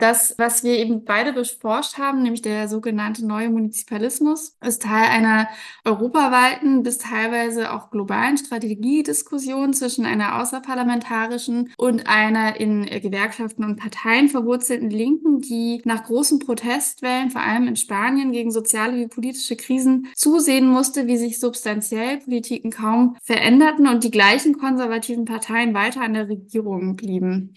Das, 0.00 0.34
was 0.38 0.62
wir 0.64 0.78
eben 0.78 1.04
beide 1.04 1.32
beforscht 1.32 1.98
haben, 1.98 2.22
nämlich 2.22 2.42
der 2.42 2.68
sogenannte 2.68 3.26
neue 3.26 3.50
Munizipalismus, 3.50 4.56
ist 4.64 4.82
Teil 4.82 5.08
einer 5.10 5.48
europaweiten 5.84 6.82
bis 6.82 6.98
teilweise 6.98 7.72
auch 7.72 7.90
globalen 7.90 8.36
Strategiediskussion 8.36 9.72
zwischen 9.72 10.04
einer 10.04 10.40
außerparlamentarischen 10.40 11.72
und 11.76 12.06
einer 12.06 12.60
in 12.60 12.84
Gewerkschaften 12.84 13.64
und 13.64 13.76
Parteien 13.76 14.28
verwurzelten 14.28 14.90
Linken, 14.90 15.40
die 15.40 15.80
nach 15.84 16.04
großen 16.04 16.38
Protestwellen, 16.38 17.30
vor 17.30 17.40
allem 17.40 17.66
in 17.68 17.76
Spanien, 17.76 18.32
gegen 18.32 18.50
soziale 18.50 18.96
wie 18.96 19.08
politische 19.08 19.56
Krisen 19.56 20.08
zusehen 20.14 20.68
musste, 20.68 21.06
wie 21.06 21.16
sich 21.16 21.40
substanziell 21.40 22.18
Politiken 22.18 22.70
kaum 22.70 23.16
veränderten 23.22 23.86
und 23.86 24.04
die 24.04 24.10
gleichen 24.10 24.58
konservativen 24.58 25.24
Parteien 25.24 25.74
weiter 25.74 26.02
an 26.02 26.14
der 26.14 26.28
Regierung 26.28 26.96
blieben. 26.96 27.54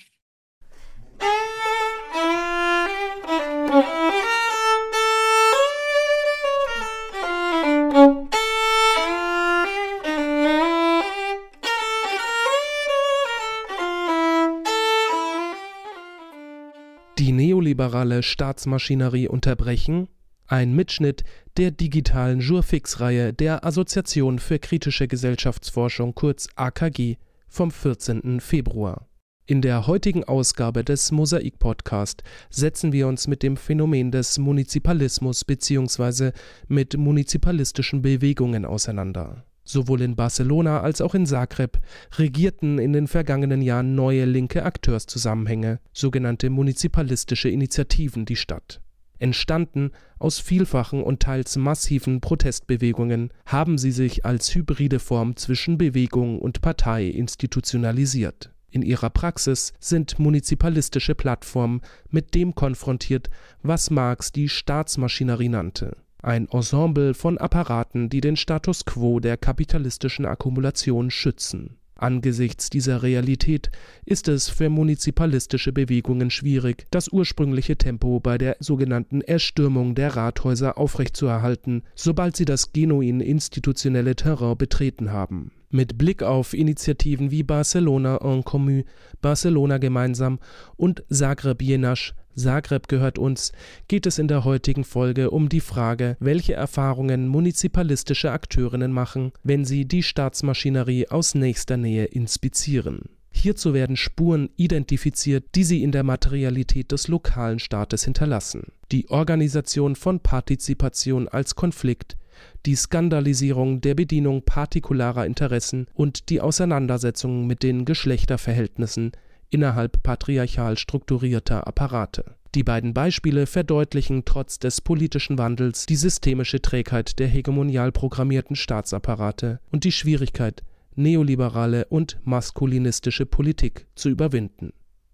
Neoliberale 17.72 18.22
Staatsmaschinerie 18.22 19.30
unterbrechen? 19.30 20.08
Ein 20.48 20.74
Mitschnitt 20.76 21.24
der 21.56 21.72
digitalen 21.72 22.42
Jurfix-Reihe 22.42 23.32
der 23.32 23.64
Assoziation 23.66 24.40
für 24.40 24.60
kritische 24.60 25.08
Gesellschaftsforschung 25.08 26.14
kurz 26.14 26.50
AKG 26.56 27.16
vom 27.48 27.72
14. 27.72 28.42
Februar. 28.42 29.08
In 29.46 29.62
der 29.62 29.88
heutigen 29.88 30.26
Ausgabe 30.26 30.84
des 30.84 31.12
Mosaik 31.12 31.60
Podcast 31.60 32.24
setzen 32.50 32.92
wir 32.92 33.08
uns 33.08 33.28
mit 33.28 33.42
dem 33.42 33.56
Phänomen 33.56 34.12
des 34.12 34.38
Munizipalismus 34.38 35.46
bzw. 35.46 36.32
mit 36.68 36.98
munizipalistischen 36.98 38.02
Bewegungen 38.02 38.66
auseinander. 38.66 39.46
Sowohl 39.64 40.02
in 40.02 40.16
Barcelona 40.16 40.82
als 40.82 41.02
auch 41.02 41.14
in 41.14 41.26
Zagreb 41.26 41.80
regierten 42.18 42.80
in 42.80 42.94
den 42.94 43.08
vergangenen 43.08 43.62
Jahren 43.62 43.96
neue 43.96 44.26
linke 44.26 44.64
Akteurszusammenhänge, 44.64 45.80
sogenannte 45.94 46.50
munizipalistische 46.50 47.50
Initiativen, 47.50 48.26
die 48.26 48.36
Stadt. 48.36 48.82
Entstanden 49.20 49.92
aus 50.18 50.40
vielfachen 50.40 51.04
und 51.04 51.20
teils 51.20 51.56
massiven 51.56 52.22
Protestbewegungen, 52.22 53.32
haben 53.46 53.78
sie 53.78 53.92
sich 53.92 54.26
als 54.26 54.54
hybride 54.56 54.98
Form 54.98 55.36
zwischen 55.36 55.78
Bewegung 55.78 56.40
und 56.40 56.62
Partei 56.62 57.06
institutionalisiert. 57.06 58.52
In 58.72 58.82
ihrer 58.82 59.12
Praxis 59.12 59.74
sind 59.80 60.18
munizipalistische 60.18 61.14
Plattformen 61.14 61.82
mit 62.10 62.34
dem 62.34 62.56
konfrontiert, 62.56 63.30
was 63.62 63.92
Marx 63.92 64.32
die 64.32 64.50
Staatsmaschinerie 64.50 65.50
nannte 65.50 65.98
ein 66.22 66.48
Ensemble 66.50 67.14
von 67.14 67.38
Apparaten, 67.38 68.10
die 68.10 68.22
den 68.22 68.36
Status 68.36 68.86
quo 68.86 69.20
der 69.20 69.38
kapitalistischen 69.38 70.26
Akkumulation 70.26 71.12
schützen. 71.12 71.78
Angesichts 71.96 72.72
dieser 72.72 73.04
Realität 73.04 73.70
ist 74.06 74.28
es 74.28 74.50
für 74.50 74.70
munizipalistische 74.70 75.72
Bewegungen 75.72 76.32
schwierig, 76.32 76.88
das 76.90 77.10
ursprüngliche 77.10 77.78
Tempo 77.78 78.20
bei 78.20 78.40
der 78.40 78.58
sogenannten 78.60 79.22
Erstürmung 79.22 79.94
der 79.94 80.16
Rathäuser 80.16 80.80
aufrechtzuerhalten, 80.80 81.84
sobald 81.94 82.36
sie 82.36 82.46
das 82.46 82.74
genuin 82.74 83.22
institutionelle 83.22 84.16
Terrain 84.16 84.58
betreten 84.58 85.12
haben 85.12 85.52
mit 85.72 85.98
Blick 85.98 86.22
auf 86.22 86.54
Initiativen 86.54 87.32
wie 87.32 87.44
Barcelona 87.44 88.18
en 88.22 88.44
Commun, 88.44 88.84
Barcelona 89.22 89.78
gemeinsam 89.78 90.40
und 90.76 91.04
Zagreb 91.10 91.62
Jenasch, 91.62 92.14
Zagreb 92.36 92.88
gehört 92.88 93.18
uns, 93.18 93.52
geht 93.88 94.06
es 94.06 94.20
in 94.20 94.28
der 94.28 94.44
heutigen 94.44 94.84
Folge 94.84 95.32
um 95.32 95.50
die 95.50 95.60
Frage, 95.60 96.18
welche 96.20 96.54
Erfahrungen 96.54 97.28
munizipalistische 97.28 98.32
Akteurinnen 98.32 98.92
machen, 98.92 99.32
wenn 99.44 99.66
sie 99.66 99.86
die 99.86 100.04
Staatsmaschinerie 100.04 101.10
aus 101.10 101.36
nächster 101.36 101.78
Nähe 101.78 102.06
inspizieren. 102.06 103.10
Hierzu 103.34 103.74
werden 103.74 103.96
Spuren 103.96 104.50
identifiziert, 104.58 105.46
die 105.56 105.64
sie 105.64 105.84
in 105.84 105.92
der 105.92 106.04
Materialität 106.04 106.92
des 106.92 107.08
lokalen 107.08 107.60
Staates 107.60 108.04
hinterlassen. 108.04 108.74
Die 108.92 109.10
Organisation 109.10 109.96
von 109.96 110.20
Partizipation 110.20 111.28
als 111.28 111.56
Konflikt, 111.56 112.18
die 112.66 112.76
Skandalisierung 112.76 113.82
der 113.82 113.96
Bedienung 113.96 114.44
partikularer 114.44 115.26
Interessen 115.26 115.88
und 115.94 116.30
die 116.30 116.42
Auseinandersetzung 116.42 117.48
mit 117.48 117.64
den 117.64 117.86
Geschlechterverhältnissen 117.86 119.12
innerhalb 119.52 120.02
patriarchal 120.02 120.78
strukturierter 120.78 121.68
Apparate. 121.68 122.36
Die 122.56 122.64
beiden 122.64 122.94
Beispiele 122.94 123.46
verdeutlichen 123.46 124.26
trotz 124.26 124.60
des 124.60 124.82
politischen 124.82 125.38
Wandels 125.38 125.86
die 125.86 125.96
systemische 125.96 126.62
Trägheit 126.62 127.20
der 127.20 127.28
hegemonial 127.28 127.92
programmierten 127.92 128.56
Staatsapparate 128.56 129.60
und 129.72 129.84
die 129.84 129.92
Schwierigkeit, 129.92 130.64
neoliberale 130.96 131.86
und 131.86 132.20
maskulinistische 132.24 133.26
Politik 133.26 133.88
zu 133.96 134.10
überwinden 134.10 134.74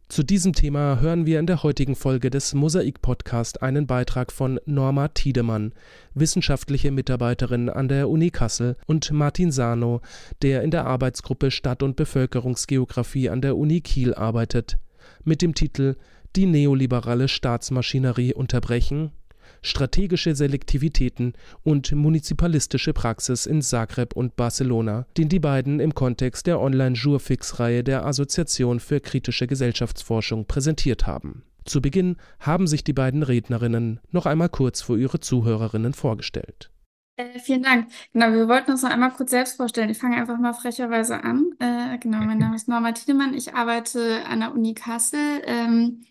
zu 0.10 0.24
diesem 0.24 0.54
Thema 0.54 1.02
hören 1.02 1.26
wir 1.26 1.38
in 1.38 1.48
der 1.48 1.64
heutigen 1.64 1.96
Folge 1.96 2.30
des 2.30 2.54
Mosaik-Podcast 2.54 3.62
einen 3.62 3.88
Beitrag 3.88 4.32
von 4.32 4.58
Norma 4.66 5.10
Tiedemann, 5.10 5.74
wissenschaftliche 6.14 6.92
Mitarbeiterin 6.92 7.70
an 7.70 7.90
der 7.90 8.10
Uni 8.10 8.30
Kassel, 8.30 8.78
und 8.86 9.12
Martin 9.12 9.52
Sano, 9.52 10.00
der 10.42 10.64
in 10.64 10.72
der 10.72 10.86
Arbeitsgruppe 10.86 11.52
Stadt- 11.52 11.84
und 11.84 11.98
Bevölkerungsgeographie 11.98 13.30
an 13.30 13.42
der 13.42 13.58
Uni 13.58 13.82
Kiel 13.82 14.14
arbeitet, 14.14 14.78
mit 15.26 15.42
dem 15.42 15.54
Titel 15.54 15.98
Die 16.38 16.46
neoliberale 16.46 17.28
Staatsmaschinerie 17.28 18.34
unterbrechen 18.34 19.12
strategische 19.62 20.36
Selektivitäten 20.36 21.34
und 21.64 21.92
munizipalistische 21.92 22.94
Praxis 22.94 23.46
in 23.46 23.62
Zagreb 23.62 24.16
und 24.16 24.36
Barcelona, 24.36 25.06
den 25.18 25.30
die 25.30 25.40
beiden 25.40 25.80
im 25.80 25.96
Kontext 25.96 26.48
der 26.48 26.60
Online-Jurfix-Reihe 26.60 27.84
der 27.84 28.06
Assoziation 28.06 28.80
für 28.80 29.00
kritische 29.00 29.48
Gesellschaftsforschung 29.48 30.46
präsentiert 30.46 31.08
haben. 31.08 31.44
Zu 31.66 31.82
Beginn 31.82 32.16
haben 32.40 32.66
sich 32.68 32.84
die 32.84 32.94
beiden 32.94 33.24
Rednerinnen 33.24 34.00
noch 34.12 34.26
einmal 34.26 34.50
kurz 34.50 34.82
vor 34.82 34.98
ihre 34.98 35.20
Zuhörerinnen 35.20 35.94
vorgestellt. 35.94 36.72
Äh, 37.18 37.40
vielen 37.40 37.64
Dank. 37.64 37.90
Genau, 38.14 38.32
wir 38.32 38.48
wollten 38.48 38.72
uns 38.72 38.84
noch 38.84 38.92
einmal 38.92 39.12
kurz 39.12 39.32
selbst 39.32 39.58
vorstellen. 39.58 39.90
Ich 39.90 39.98
fange 39.98 40.18
einfach 40.18 40.38
mal 40.38 40.54
frecherweise 40.54 41.24
an. 41.24 41.52
Äh, 41.60 41.98
genau, 41.98 42.20
mein 42.20 42.38
Name 42.40 42.56
ist 42.56 42.68
Norma 42.68 42.92
Tiedemann. 42.92 43.34
Ich 43.34 43.56
arbeite 43.56 44.24
an 44.26 44.40
der 44.40 44.54
Uni 44.54 44.76
Kassel. 44.76 45.42
Ähm, 45.46 46.02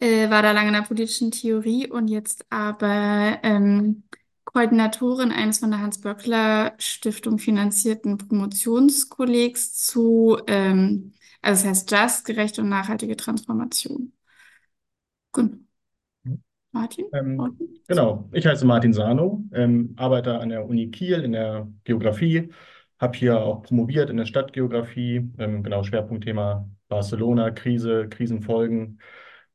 äh, 0.00 0.30
war 0.30 0.42
da 0.42 0.52
lange 0.52 0.68
in 0.68 0.74
der 0.74 0.82
politischen 0.82 1.30
Theorie 1.30 1.88
und 1.90 2.08
jetzt 2.08 2.44
aber 2.50 3.38
ähm, 3.42 4.04
Koordinatorin 4.44 5.32
eines 5.32 5.58
von 5.58 5.70
der 5.70 5.80
Hans-Böckler-Stiftung 5.80 7.38
finanzierten 7.38 8.16
Promotionskollegs 8.16 9.74
zu, 9.74 10.38
ähm, 10.46 11.12
also 11.42 11.62
es 11.62 11.68
heißt 11.68 11.90
Just, 11.90 12.24
gerechte 12.24 12.62
und 12.62 12.68
nachhaltige 12.68 13.16
Transformation. 13.16 14.12
Genau. 15.32 15.56
Martin? 16.72 17.06
Ähm, 17.12 17.58
genau, 17.88 18.28
ich 18.32 18.46
heiße 18.46 18.66
Martin 18.66 18.92
Sano, 18.92 19.44
ähm, 19.52 19.94
arbeite 19.96 20.38
an 20.38 20.50
der 20.50 20.66
Uni 20.66 20.90
Kiel 20.90 21.22
in 21.22 21.32
der 21.32 21.68
Geografie, 21.84 22.50
habe 22.98 23.16
hier 23.16 23.40
auch 23.40 23.62
promoviert 23.62 24.10
in 24.10 24.16
der 24.16 24.26
Stadtgeografie, 24.26 25.30
ähm, 25.38 25.62
genau 25.62 25.82
Schwerpunktthema 25.82 26.68
Barcelona, 26.88 27.50
Krise, 27.50 28.08
Krisenfolgen. 28.08 29.00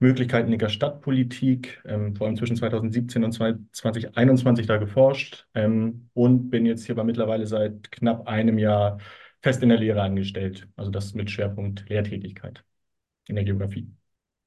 Möglichkeiten 0.01 0.57
der 0.57 0.69
Stadtpolitik, 0.69 1.81
ähm, 1.85 2.15
vor 2.15 2.25
allem 2.27 2.35
zwischen 2.35 2.55
2017 2.55 3.23
und 3.23 3.31
2021 3.31 4.65
da 4.65 4.77
geforscht 4.77 5.45
ähm, 5.53 6.09
und 6.13 6.49
bin 6.49 6.65
jetzt 6.65 6.85
hier 6.85 6.95
aber 6.95 7.03
mittlerweile 7.03 7.45
seit 7.45 7.91
knapp 7.91 8.27
einem 8.27 8.57
Jahr 8.57 8.97
fest 9.43 9.61
in 9.61 9.69
der 9.69 9.77
Lehre 9.77 10.01
angestellt. 10.01 10.67
Also 10.75 10.89
das 10.89 11.13
mit 11.13 11.29
Schwerpunkt 11.29 11.87
Lehrtätigkeit 11.87 12.63
in 13.27 13.35
der 13.35 13.45
Geografie. 13.45 13.87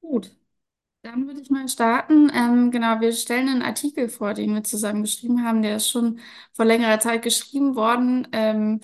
Gut. 0.01 0.35
Dann 1.03 1.27
würde 1.27 1.39
ich 1.39 1.49
mal 1.49 1.69
starten. 1.69 2.29
Ähm, 2.35 2.71
genau, 2.71 2.99
wir 2.99 3.13
stellen 3.13 3.47
einen 3.47 3.61
Artikel 3.61 4.09
vor, 4.09 4.33
den 4.33 4.55
wir 4.55 4.63
zusammen 4.63 5.03
geschrieben 5.03 5.45
haben. 5.45 5.61
Der 5.61 5.77
ist 5.77 5.89
schon 5.89 6.19
vor 6.51 6.65
längerer 6.65 6.99
Zeit 6.99 7.21
geschrieben 7.21 7.75
worden. 7.75 8.27
Ähm, 8.33 8.81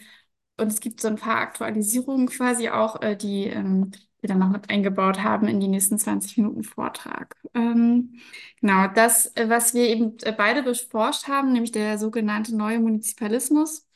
und 0.58 0.68
es 0.68 0.80
gibt 0.80 1.02
so 1.02 1.10
ein 1.10 1.16
paar 1.18 1.40
Aktualisierungen 1.40 2.28
quasi 2.28 2.70
auch, 2.70 3.02
äh, 3.02 3.18
die 3.18 3.48
ähm, 3.48 3.92
wir 4.22 4.28
dann 4.30 4.40
noch 4.40 4.50
mit 4.50 4.70
eingebaut 4.70 5.24
haben 5.24 5.48
in 5.48 5.60
die 5.60 5.68
nächsten 5.68 5.98
20 5.98 6.38
Minuten 6.38 6.64
Vortrag. 6.64 7.36
Ähm, 7.54 8.16
genau, 8.60 8.88
das, 8.88 9.28
äh, 9.36 9.50
was 9.50 9.74
wir 9.74 9.88
eben 9.90 10.18
äh, 10.24 10.32
beide 10.32 10.64
beforscht 10.64 11.28
haben, 11.28 11.52
nämlich 11.54 11.72
der 11.72 11.98
sogenannte 11.98 12.56
neue 12.56 12.80
Munizipalismus, 12.80 13.88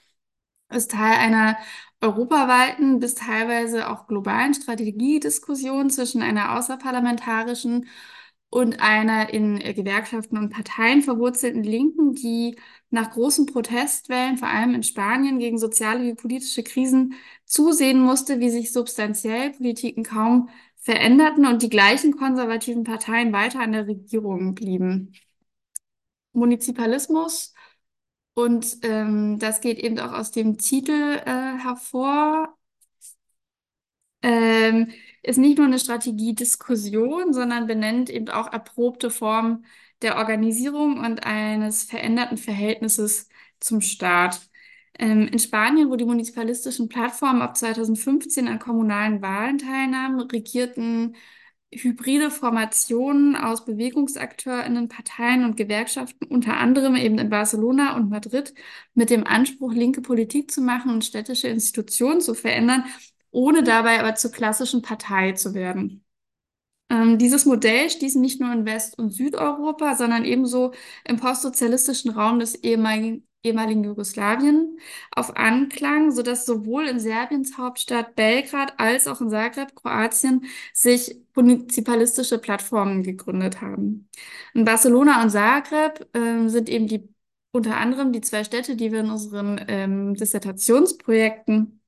ist 0.69 0.91
Teil 0.91 1.17
einer 1.19 1.57
europaweiten 2.01 2.99
bis 2.99 3.15
teilweise 3.15 3.89
auch 3.89 4.07
globalen 4.07 4.53
Strategiediskussion 4.53 5.89
zwischen 5.89 6.21
einer 6.21 6.57
außerparlamentarischen 6.57 7.87
und 8.55 8.79
einer 8.79 9.33
in 9.33 9.59
Gewerkschaften 9.59 10.37
und 10.37 10.49
Parteien 10.49 11.01
verwurzelten 11.01 11.61
Linken, 11.61 12.13
die 12.15 12.55
nach 12.89 13.11
großen 13.11 13.47
Protestwellen, 13.47 14.37
vor 14.37 14.47
allem 14.47 14.73
in 14.73 14.83
Spanien, 14.83 15.39
gegen 15.39 15.57
soziale 15.57 16.03
wie 16.05 16.15
politische 16.15 16.63
Krisen 16.63 17.15
zusehen 17.45 17.99
musste, 17.99 18.39
wie 18.39 18.49
sich 18.49 18.71
substanziell 18.71 19.51
Politiken 19.51 20.03
kaum 20.03 20.47
veränderten 20.77 21.45
und 21.45 21.63
die 21.63 21.69
gleichen 21.69 22.15
konservativen 22.15 22.85
Parteien 22.85 23.33
weiter 23.33 23.59
an 23.59 23.73
der 23.73 23.87
Regierung 23.87 24.55
blieben. 24.55 25.11
Munizipalismus 26.31 27.53
und 28.35 28.77
ähm, 28.83 29.37
das 29.39 29.59
geht 29.59 29.79
eben 29.79 29.99
auch 29.99 30.13
aus 30.13 30.31
dem 30.31 30.57
Titel 30.57 30.93
äh, 31.25 31.57
hervor. 31.59 32.55
Ähm, 34.25 34.91
ist 35.21 35.37
nicht 35.37 35.57
nur 35.57 35.67
eine 35.67 35.77
Strategiediskussion, 35.79 37.31
sondern 37.31 37.67
benennt 37.67 38.09
eben 38.09 38.29
auch 38.29 38.51
erprobte 38.51 39.11
Formen 39.11 39.65
der 40.01 40.17
Organisierung 40.17 40.97
und 40.99 41.23
eines 41.25 41.83
veränderten 41.83 42.37
Verhältnisses 42.37 43.29
zum 43.59 43.81
Staat. 43.81 44.49
Ähm, 44.97 45.27
in 45.27 45.37
Spanien, 45.39 45.89
wo 45.91 45.95
die 45.95 46.05
munizipalistischen 46.05 46.89
Plattformen 46.89 47.41
ab 47.43 47.55
2015 47.55 48.47
an 48.47 48.57
kommunalen 48.59 49.21
Wahlen 49.21 49.59
teilnahmen, 49.59 50.19
regierten 50.21 51.15
hybride 51.71 52.31
Formationen 52.31 53.35
aus 53.35 53.65
BewegungsakteurInnen, 53.65 54.87
Parteien 54.87 55.43
und 55.45 55.57
Gewerkschaften, 55.57 56.25
unter 56.27 56.57
anderem 56.57 56.95
eben 56.95 57.19
in 57.19 57.29
Barcelona 57.29 57.95
und 57.95 58.09
Madrid, 58.09 58.53
mit 58.95 59.09
dem 59.11 59.25
Anspruch, 59.27 59.73
linke 59.73 60.01
Politik 60.01 60.49
zu 60.51 60.61
machen 60.61 60.91
und 60.91 61.05
städtische 61.05 61.47
Institutionen 61.49 62.21
zu 62.21 62.33
verändern, 62.33 62.85
ohne 63.35 63.63
dabei 63.63 63.99
aber 63.99 64.15
zur 64.15 64.31
klassischen 64.31 64.81
Partei 64.81 65.33
zu 65.33 65.53
werden. 65.53 66.05
Ähm, 66.89 67.17
dieses 67.17 67.45
Modell 67.45 67.89
stieß 67.89 68.15
nicht 68.15 68.39
nur 68.39 68.53
in 68.53 68.65
West- 68.65 68.97
und 68.99 69.11
Südeuropa, 69.11 69.95
sondern 69.95 70.23
ebenso 70.23 70.73
im 71.05 71.17
postsozialistischen 71.17 72.11
Raum 72.11 72.39
des 72.39 72.55
ehemaligen, 72.55 73.27
ehemaligen 73.43 73.83
Jugoslawien 73.83 74.79
auf 75.11 75.35
Anklang, 75.35 76.11
sodass 76.11 76.45
sowohl 76.45 76.87
in 76.87 76.99
Serbiens 76.99 77.57
Hauptstadt 77.57 78.15
Belgrad 78.15 78.79
als 78.79 79.07
auch 79.07 79.19
in 79.21 79.29
Zagreb, 79.29 79.75
Kroatien, 79.75 80.45
sich 80.73 81.17
munizipalistische 81.35 82.37
Plattformen 82.37 83.03
gegründet 83.03 83.61
haben. 83.61 84.09
In 84.53 84.63
Barcelona 84.65 85.21
und 85.23 85.31
Zagreb 85.31 86.07
äh, 86.15 86.47
sind 86.47 86.69
eben 86.69 86.87
die 86.87 87.09
unter 87.51 87.77
anderem 87.77 88.11
die 88.11 88.21
zwei 88.21 88.43
Städte, 88.43 88.75
die 88.75 88.91
wir 88.91 88.99
in 89.01 89.09
unseren 89.09 89.63
ähm, 89.67 90.13
Dissertationsprojekten 90.15 91.81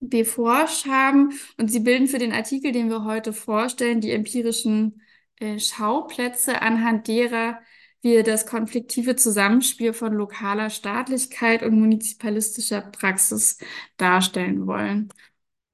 beforscht 0.00 0.86
haben. 0.86 1.32
Und 1.58 1.70
sie 1.70 1.80
bilden 1.80 2.08
für 2.08 2.18
den 2.18 2.32
Artikel, 2.32 2.72
den 2.72 2.88
wir 2.88 3.04
heute 3.04 3.32
vorstellen, 3.32 4.00
die 4.00 4.12
empirischen 4.12 5.02
äh, 5.38 5.58
Schauplätze, 5.58 6.62
anhand 6.62 7.08
derer 7.08 7.60
wir 8.02 8.22
das 8.22 8.46
konfliktive 8.46 9.16
Zusammenspiel 9.16 9.92
von 9.92 10.14
lokaler 10.14 10.70
Staatlichkeit 10.70 11.62
und 11.62 11.78
munizipalistischer 11.78 12.80
Praxis 12.80 13.58
darstellen 13.98 14.66
wollen. 14.66 15.12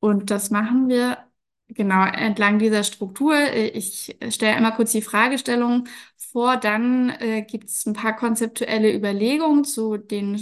Und 0.00 0.30
das 0.30 0.50
machen 0.50 0.88
wir 0.88 1.18
genau 1.68 2.04
entlang 2.04 2.58
dieser 2.58 2.84
Struktur. 2.84 3.34
Ich 3.54 4.16
stelle 4.30 4.54
einmal 4.56 4.74
kurz 4.74 4.92
die 4.92 5.02
Fragestellung 5.02 5.86
vor, 6.16 6.56
dann 6.56 7.10
äh, 7.10 7.42
gibt 7.42 7.70
es 7.70 7.86
ein 7.86 7.92
paar 7.94 8.16
konzeptuelle 8.16 8.94
Überlegungen 8.94 9.64
zu 9.64 9.96
den 9.96 10.38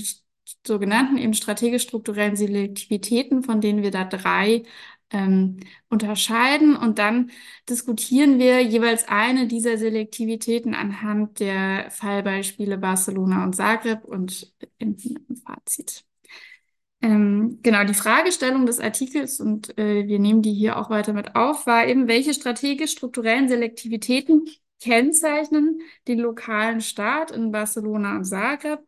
sogenannten 0.66 1.18
eben 1.18 1.34
strategisch-strukturellen 1.34 2.36
Selektivitäten, 2.36 3.42
von 3.42 3.60
denen 3.60 3.82
wir 3.82 3.90
da 3.90 4.04
drei 4.04 4.64
ähm, 5.10 5.58
unterscheiden. 5.88 6.76
Und 6.76 6.98
dann 6.98 7.30
diskutieren 7.68 8.38
wir 8.38 8.62
jeweils 8.62 9.06
eine 9.08 9.46
dieser 9.46 9.78
Selektivitäten 9.78 10.74
anhand 10.74 11.40
der 11.40 11.90
Fallbeispiele 11.90 12.78
Barcelona 12.78 13.44
und 13.44 13.54
Zagreb 13.56 14.04
und 14.04 14.52
im 14.78 14.96
Fazit. 15.44 16.04
Ähm, 17.02 17.58
genau, 17.62 17.84
die 17.84 17.94
Fragestellung 17.94 18.64
des 18.64 18.80
Artikels, 18.80 19.38
und 19.38 19.76
äh, 19.78 20.06
wir 20.06 20.18
nehmen 20.18 20.40
die 20.40 20.54
hier 20.54 20.78
auch 20.78 20.88
weiter 20.88 21.12
mit 21.12 21.36
auf, 21.36 21.66
war 21.66 21.86
eben, 21.86 22.08
welche 22.08 22.32
strategisch-strukturellen 22.32 23.48
Selektivitäten 23.48 24.46
kennzeichnen 24.80 25.80
den 26.08 26.18
lokalen 26.18 26.80
Staat 26.80 27.30
in 27.30 27.52
Barcelona 27.52 28.16
und 28.16 28.24
Zagreb 28.24 28.80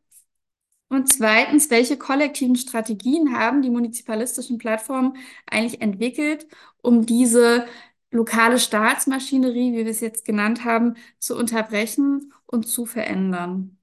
und 0.88 1.08
zweitens, 1.12 1.70
welche 1.70 1.96
kollektiven 1.98 2.56
Strategien 2.56 3.36
haben 3.36 3.62
die 3.62 3.70
munizipalistischen 3.70 4.58
Plattformen 4.58 5.16
eigentlich 5.46 5.80
entwickelt, 5.82 6.46
um 6.82 7.06
diese 7.06 7.66
lokale 8.10 8.58
Staatsmaschinerie, 8.60 9.72
wie 9.72 9.84
wir 9.84 9.88
es 9.90 10.00
jetzt 10.00 10.24
genannt 10.24 10.64
haben, 10.64 10.94
zu 11.18 11.36
unterbrechen 11.36 12.32
und 12.46 12.68
zu 12.68 12.86
verändern? 12.86 13.78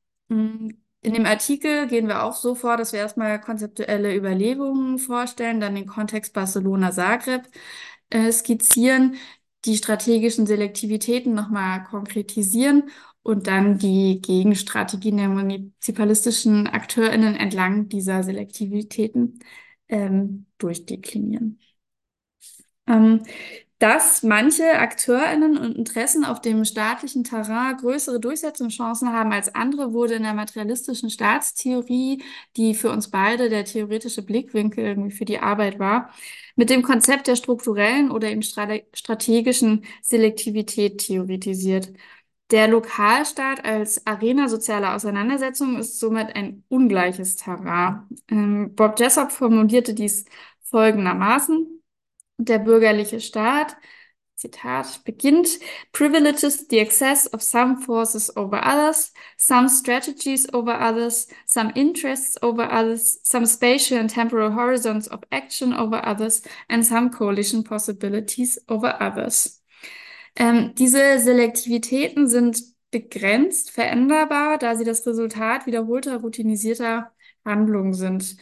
In 1.01 1.13
dem 1.13 1.25
Artikel 1.25 1.87
gehen 1.87 2.07
wir 2.07 2.23
auch 2.23 2.33
so 2.35 2.55
vor, 2.55 2.77
dass 2.77 2.93
wir 2.93 2.99
erstmal 2.99 3.39
konzeptuelle 3.41 4.15
Überlegungen 4.15 4.97
vorstellen, 4.99 5.59
dann 5.59 5.75
den 5.75 5.85
Kontext 5.87 6.33
Barcelona-Zagreb 6.33 7.43
äh, 8.09 8.31
skizzieren, 8.31 9.15
die 9.65 9.75
strategischen 9.77 10.45
Selektivitäten 10.47 11.33
nochmal 11.33 11.83
konkretisieren 11.83 12.89
und 13.23 13.47
dann 13.47 13.77
die 13.77 14.21
Gegenstrategien 14.21 15.17
der 15.17 15.29
munizipalistischen 15.29 16.67
AkteurInnen 16.67 17.35
entlang 17.35 17.89
dieser 17.89 18.23
Selektivitäten 18.23 19.39
ähm, 19.87 20.45
durchdeklinieren. 20.57 21.59
Ähm, 22.87 23.23
dass 23.79 24.23
manche 24.23 24.79
AkteurInnen 24.79 25.57
und 25.57 25.75
Interessen 25.75 26.23
auf 26.23 26.39
dem 26.39 26.63
staatlichen 26.63 27.25
Terrain 27.25 27.75
größere 27.75 28.19
Durchsetzungschancen 28.19 29.11
haben 29.11 29.33
als 29.33 29.53
andere, 29.55 29.91
wurde 29.91 30.13
in 30.15 30.23
der 30.23 30.33
materialistischen 30.33 31.09
Staatstheorie, 31.09 32.23
die 32.55 32.75
für 32.75 32.91
uns 32.91 33.09
beide 33.09 33.49
der 33.49 33.65
theoretische 33.65 34.21
Blickwinkel 34.21 34.85
irgendwie 34.85 35.11
für 35.11 35.25
die 35.25 35.39
Arbeit 35.39 35.79
war, 35.79 36.13
mit 36.55 36.69
dem 36.69 36.81
Konzept 36.81 37.27
der 37.27 37.35
strukturellen 37.35 38.09
oder 38.09 38.29
eben 38.29 38.41
strategischen 38.41 39.83
Selektivität 40.01 40.99
theoretisiert. 40.99 41.91
Der 42.53 42.67
Lokalstaat 42.67 43.65
als 43.65 44.05
Arena 44.05 44.47
sozialer 44.47 44.93
Auseinandersetzungen 44.93 45.79
ist 45.79 45.99
somit 45.99 46.35
ein 46.35 46.63
ungleiches 46.69 47.35
Terrain. 47.35 48.07
Ähm, 48.29 48.75
Bob 48.75 48.99
Jessop 48.99 49.31
formulierte 49.31 49.95
dies 49.95 50.25
folgendermaßen. 50.69 51.81
Der 52.37 52.59
bürgerliche 52.59 53.21
Staat, 53.21 53.75
Zitat, 54.35 55.03
beginnt, 55.03 55.47
privileges 55.93 56.67
the 56.67 56.79
access 56.79 57.25
of 57.33 57.41
some 57.41 57.77
forces 57.77 58.37
over 58.37 58.63
others, 58.63 59.13
some 59.35 59.67
strategies 59.67 60.47
over 60.53 60.79
others, 60.79 61.27
some 61.47 61.71
interests 61.73 62.37
over 62.43 62.71
others, 62.71 63.19
some 63.23 63.47
spatial 63.47 63.97
and 63.97 64.11
temporal 64.11 64.51
horizons 64.51 65.07
of 65.07 65.21
action 65.31 65.73
over 65.73 66.05
others, 66.05 66.43
and 66.69 66.85
some 66.85 67.09
coalition 67.09 67.63
possibilities 67.63 68.59
over 68.69 68.95
others. 69.01 69.62
Ähm, 70.35 70.73
diese 70.75 71.19
Selektivitäten 71.19 72.27
sind 72.27 72.61
begrenzt 72.91 73.71
veränderbar, 73.71 74.57
da 74.57 74.75
sie 74.75 74.83
das 74.83 75.05
Resultat 75.05 75.65
wiederholter, 75.65 76.17
routinisierter 76.17 77.11
Handlungen 77.43 77.93
sind. 77.93 78.37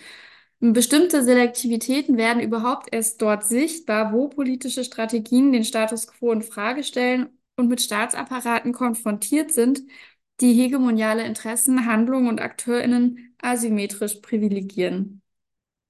Bestimmte 0.59 1.23
Selektivitäten 1.23 2.17
werden 2.17 2.41
überhaupt 2.41 2.93
erst 2.93 3.21
dort 3.21 3.45
sichtbar, 3.45 4.13
wo 4.13 4.27
politische 4.29 4.83
Strategien 4.83 5.51
den 5.51 5.63
Status 5.63 6.07
quo 6.07 6.31
in 6.31 6.43
Frage 6.43 6.83
stellen 6.83 7.29
und 7.55 7.67
mit 7.67 7.81
Staatsapparaten 7.81 8.71
konfrontiert 8.71 9.51
sind, 9.51 9.81
die 10.39 10.53
hegemoniale 10.53 11.25
Interessen, 11.25 11.85
Handlungen 11.87 12.27
und 12.27 12.41
AkteurInnen 12.41 13.35
asymmetrisch 13.39 14.15
privilegieren. 14.21 15.21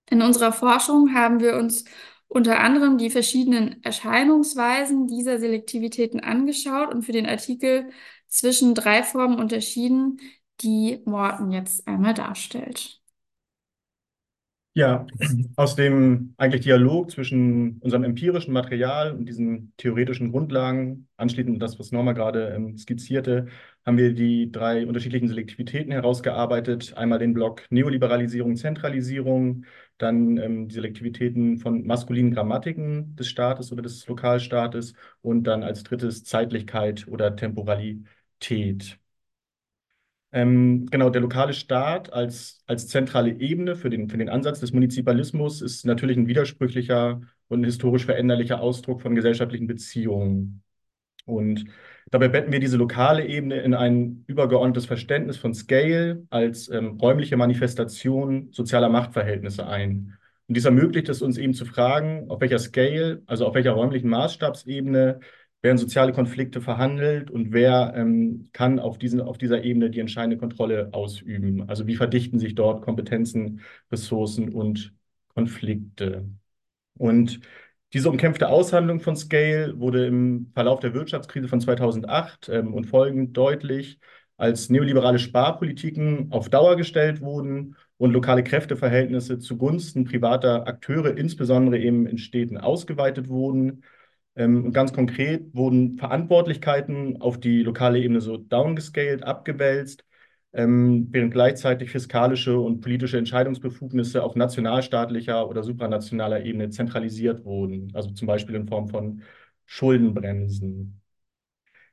In 0.10 0.22
unserer 0.22 0.54
Forschung 0.54 1.14
haben 1.14 1.40
wir 1.42 1.58
uns 1.58 1.86
unter 2.34 2.62
anderem 2.62 2.98
die 2.98 3.10
verschiedenen 3.10 3.84
Erscheinungsweisen 3.84 5.06
dieser 5.06 5.38
Selektivitäten 5.38 6.22
angeschaut 6.22 6.94
und 6.94 7.04
für 7.04 7.12
den 7.12 7.26
Artikel 7.26 7.90
zwischen 8.30 8.74
drei 8.74 9.04
Formen 9.04 9.38
unterschieden, 9.38 10.18
die 10.62 11.02
Morten 11.06 11.52
jetzt 11.52 11.86
einmal 11.88 12.14
darstellt. 12.14 13.02
Ja, 14.74 15.06
aus 15.58 15.76
dem 15.76 16.34
eigentlich 16.38 16.62
Dialog 16.62 17.12
zwischen 17.12 17.80
unserem 17.80 18.06
empirischen 18.06 18.54
Material 18.54 19.12
und 19.12 19.26
diesen 19.28 19.74
theoretischen 19.76 20.32
Grundlagen, 20.32 21.10
anschließend 21.18 21.62
das, 21.62 21.78
was 21.78 21.92
Norma 21.92 22.14
gerade 22.14 22.54
ähm, 22.56 22.78
skizzierte, 22.78 23.48
haben 23.86 23.98
wir 23.98 24.14
die 24.14 24.50
drei 24.50 24.88
unterschiedlichen 24.88 25.28
Selektivitäten 25.28 25.92
herausgearbeitet. 25.92 26.94
Einmal 26.96 27.20
den 27.20 27.34
Block 27.34 27.64
Neoliberalisierung, 27.70 28.56
Zentralisierung, 28.56 29.66
dann 29.98 30.38
ähm, 30.38 30.68
die 30.68 30.74
Selektivitäten 30.76 31.58
von 31.58 31.86
maskulinen 31.86 32.32
Grammatiken 32.34 33.16
des 33.16 33.28
Staates 33.28 33.72
oder 33.72 33.82
des 33.82 34.08
Lokalstaates 34.08 34.94
und 35.22 35.44
dann 35.44 35.64
als 35.64 35.84
drittes 35.84 36.24
Zeitlichkeit 36.24 37.08
oder 37.08 37.36
Temporalität. 37.36 39.00
Ähm, 40.34 40.86
genau, 40.90 41.10
der 41.10 41.22
lokale 41.22 41.54
Staat 41.54 42.14
als, 42.14 42.64
als 42.66 42.88
zentrale 42.88 43.32
Ebene 43.40 43.76
für 43.76 43.90
den, 43.90 44.10
für 44.10 44.18
den 44.18 44.30
Ansatz 44.30 44.62
des 44.62 44.72
Munizipalismus 44.72 45.62
ist 45.62 45.86
natürlich 45.86 46.18
ein 46.18 46.28
widersprüchlicher 46.28 47.22
und 47.50 47.64
historisch 47.66 48.06
veränderlicher 48.06 48.62
Ausdruck 48.62 49.02
von 49.02 49.14
gesellschaftlichen 49.14 49.68
Beziehungen. 49.68 50.64
Und 51.26 51.66
dabei 52.10 52.28
betten 52.28 52.52
wir 52.52 52.60
diese 52.60 52.78
lokale 52.78 53.26
Ebene 53.26 53.62
in 53.62 53.74
ein 53.74 54.24
übergeordnetes 54.28 54.86
Verständnis 54.86 55.38
von 55.38 55.54
Scale 55.54 56.24
als 56.30 56.70
ähm, 56.70 56.98
räumliche 57.00 57.38
Manifestation 57.38 58.50
sozialer 58.52 58.90
Machtverhältnisse 58.90 59.68
ein. 59.68 60.18
Und 60.48 60.58
dies 60.58 60.66
ermöglicht 60.66 61.08
es 61.10 61.22
uns 61.22 61.38
eben 61.38 61.54
zu 61.54 61.66
fragen, 61.66 62.30
auf 62.30 62.42
welcher 62.42 62.60
Scale, 62.60 63.22
also 63.26 63.46
auf 63.46 63.56
welcher 63.56 63.72
räumlichen 63.72 64.10
Maßstabsebene 64.10 65.20
werden 65.62 65.78
soziale 65.78 66.12
Konflikte 66.12 66.60
verhandelt 66.60 67.30
und 67.30 67.54
wer 67.54 67.94
ähm, 67.96 68.50
kann 68.52 68.80
auf, 68.80 68.98
diesen, 68.98 69.22
auf 69.22 69.38
dieser 69.38 69.64
Ebene 69.64 69.90
die 69.92 70.00
entscheidende 70.00 70.38
Kontrolle 70.38 70.90
ausüben? 70.92 71.70
Also 71.70 71.86
wie 71.88 71.96
verdichten 71.96 72.40
sich 72.40 72.56
dort 72.56 72.82
Kompetenzen, 72.82 73.62
Ressourcen 73.92 74.50
und 74.50 74.94
Konflikte? 75.36 76.26
Und 76.98 77.42
diese 77.94 78.10
umkämpfte 78.10 78.48
Aushandlung 78.50 79.00
von 79.02 79.16
Scale 79.16 79.80
wurde 79.80 80.06
im 80.08 80.52
Verlauf 80.54 80.80
der 80.80 80.94
Wirtschaftskrise 80.94 81.48
von 81.48 81.60
2008 81.60 82.50
ähm, 82.50 82.74
und 82.74 82.86
folgend 82.86 83.36
deutlich, 83.36 84.00
als 84.38 84.70
neoliberale 84.70 85.20
Sparpolitiken 85.20 86.32
auf 86.32 86.50
Dauer 86.50 86.76
gestellt 86.76 87.22
wurden 87.22 87.76
und 87.98 88.12
lokale 88.14 88.44
Kräfteverhältnisse 88.44 89.40
zugunsten 89.40 90.06
privater 90.06 90.68
Akteure, 90.68 91.16
insbesondere 91.18 91.78
eben 91.80 92.08
in 92.08 92.18
Städten, 92.18 92.58
ausgeweitet 92.58 93.28
wurden. 93.30 93.84
Ähm, 94.36 94.66
und 94.66 94.74
ganz 94.74 94.94
konkret 94.94 95.54
wurden 95.54 95.98
Verantwortlichkeiten 95.98 97.22
auf 97.22 97.40
die 97.40 97.62
lokale 97.62 98.00
Ebene 98.00 98.22
so 98.22 98.38
downgescaled, 98.38 99.24
abgewälzt, 99.24 100.06
ähm, 100.54 101.08
während 101.12 101.34
gleichzeitig 101.34 101.92
fiskalische 101.92 102.60
und 102.60 102.82
politische 102.82 103.18
Entscheidungsbefugnisse 103.18 104.24
auf 104.24 104.36
nationalstaatlicher 104.36 105.48
oder 105.48 105.64
supranationaler 105.64 106.44
Ebene 106.44 106.70
zentralisiert 106.70 107.46
wurden, 107.46 107.92
also 107.94 108.12
zum 108.12 108.28
Beispiel 108.28 108.56
in 108.56 108.68
Form 108.68 108.88
von 108.90 109.22
Schuldenbremsen. 109.66 111.02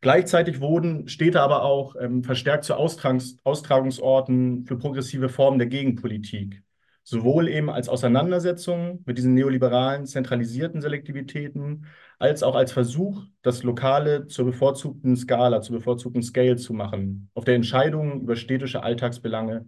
Gleichzeitig 0.01 0.61
wurden 0.61 1.09
Städte 1.09 1.41
aber 1.41 1.63
auch 1.65 1.97
ähm, 2.01 2.23
verstärkt 2.23 2.65
zu 2.65 2.75
Austragungs 2.77 3.39
Austragungsorten 3.45 4.65
für 4.65 4.77
progressive 4.77 5.29
Formen 5.29 5.59
der 5.59 5.69
Gegenpolitik 5.69 6.63
sowohl 7.09 7.49
eben 7.49 7.71
als 7.71 7.89
Auseinandersetzung 7.89 9.03
mit 9.07 9.17
diesen 9.17 9.33
neoliberalen, 9.33 10.05
zentralisierten 10.05 10.83
Selektivitäten, 10.83 11.87
als 12.19 12.43
auch 12.43 12.55
als 12.55 12.73
Versuch, 12.73 13.25
das 13.41 13.63
Lokale 13.63 14.27
zur 14.27 14.45
bevorzugten 14.45 15.17
Skala, 15.17 15.63
zur 15.63 15.79
bevorzugten 15.79 16.23
Scale 16.23 16.57
zu 16.57 16.75
machen, 16.75 17.31
auf 17.33 17.47
der 17.47 17.55
Entscheidungen 17.55 18.21
über 18.21 18.37
städtische 18.37 18.83
Alltagsbelange 18.83 19.67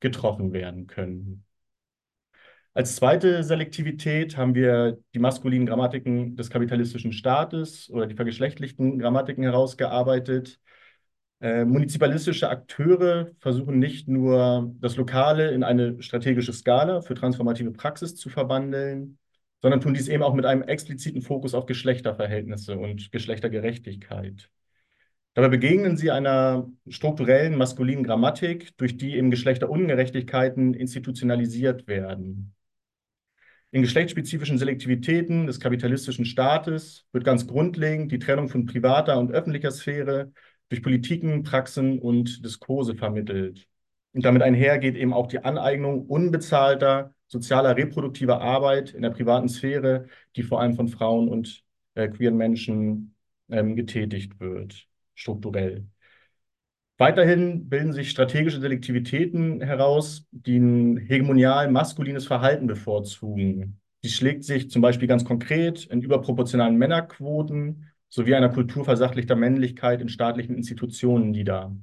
getroffen 0.00 0.52
werden 0.52 0.86
können. 0.86 1.46
Als 2.74 2.96
zweite 2.96 3.42
Selektivität 3.42 4.36
haben 4.36 4.54
wir 4.54 4.98
die 5.14 5.18
maskulinen 5.18 5.66
Grammatiken 5.66 6.36
des 6.36 6.50
kapitalistischen 6.50 7.12
Staates 7.12 7.88
oder 7.88 8.06
die 8.06 8.16
vergeschlechtlichten 8.16 8.98
Grammatiken 8.98 9.44
herausgearbeitet, 9.44 10.60
äh, 11.42 11.64
munizipalistische 11.64 12.48
Akteure 12.48 13.32
versuchen 13.40 13.80
nicht 13.80 14.06
nur 14.06 14.72
das 14.80 14.96
Lokale 14.96 15.50
in 15.50 15.64
eine 15.64 16.00
strategische 16.00 16.52
Skala 16.52 17.00
für 17.00 17.14
transformative 17.14 17.72
Praxis 17.72 18.14
zu 18.14 18.30
verwandeln, 18.30 19.18
sondern 19.60 19.80
tun 19.80 19.92
dies 19.92 20.06
eben 20.06 20.22
auch 20.22 20.34
mit 20.34 20.46
einem 20.46 20.62
expliziten 20.62 21.20
Fokus 21.20 21.54
auf 21.54 21.66
Geschlechterverhältnisse 21.66 22.78
und 22.78 23.10
Geschlechtergerechtigkeit. 23.10 24.50
Dabei 25.34 25.48
begegnen 25.48 25.96
sie 25.96 26.12
einer 26.12 26.70
strukturellen 26.88 27.56
maskulinen 27.56 28.04
Grammatik, 28.04 28.76
durch 28.76 28.96
die 28.96 29.16
eben 29.16 29.32
Geschlechterungerechtigkeiten 29.32 30.74
institutionalisiert 30.74 31.88
werden. 31.88 32.54
In 33.72 33.82
geschlechtsspezifischen 33.82 34.58
Selektivitäten 34.58 35.46
des 35.46 35.58
kapitalistischen 35.58 36.26
Staates 36.26 37.06
wird 37.10 37.24
ganz 37.24 37.48
grundlegend 37.48 38.12
die 38.12 38.18
Trennung 38.20 38.48
von 38.48 38.66
privater 38.66 39.18
und 39.18 39.32
öffentlicher 39.32 39.70
Sphäre 39.70 40.30
durch 40.72 40.82
Politiken, 40.82 41.42
Praxen 41.42 41.98
und 41.98 42.42
Diskurse 42.42 42.94
vermittelt. 42.94 43.68
Und 44.14 44.24
damit 44.24 44.40
einher 44.40 44.78
geht 44.78 44.96
eben 44.96 45.12
auch 45.12 45.26
die 45.26 45.44
Aneignung 45.44 46.06
unbezahlter 46.06 47.14
sozialer 47.26 47.76
reproduktiver 47.76 48.40
Arbeit 48.40 48.94
in 48.94 49.02
der 49.02 49.10
privaten 49.10 49.50
Sphäre, 49.50 50.06
die 50.34 50.42
vor 50.42 50.62
allem 50.62 50.74
von 50.74 50.88
Frauen 50.88 51.28
und 51.28 51.62
äh, 51.94 52.08
queeren 52.08 52.38
Menschen 52.38 53.14
ähm, 53.50 53.76
getätigt 53.76 54.40
wird, 54.40 54.86
strukturell. 55.14 55.86
Weiterhin 56.96 57.68
bilden 57.68 57.92
sich 57.92 58.08
strategische 58.10 58.60
Selektivitäten 58.60 59.60
heraus, 59.60 60.26
die 60.30 60.56
ein 60.56 60.96
hegemonial 60.96 61.70
maskulines 61.70 62.26
Verhalten 62.26 62.66
bevorzugen. 62.66 63.78
Dies 64.02 64.14
schlägt 64.14 64.44
sich 64.44 64.70
zum 64.70 64.80
Beispiel 64.80 65.08
ganz 65.08 65.24
konkret 65.24 65.84
in 65.84 66.00
überproportionalen 66.00 66.78
Männerquoten 66.78 67.91
sowie 68.12 68.34
einer 68.34 68.50
Kultur 68.50 68.84
versachlichter 68.84 69.36
Männlichkeit 69.36 70.02
in 70.02 70.10
staatlichen 70.10 70.54
Institutionen 70.54 71.30
nieder. 71.30 71.74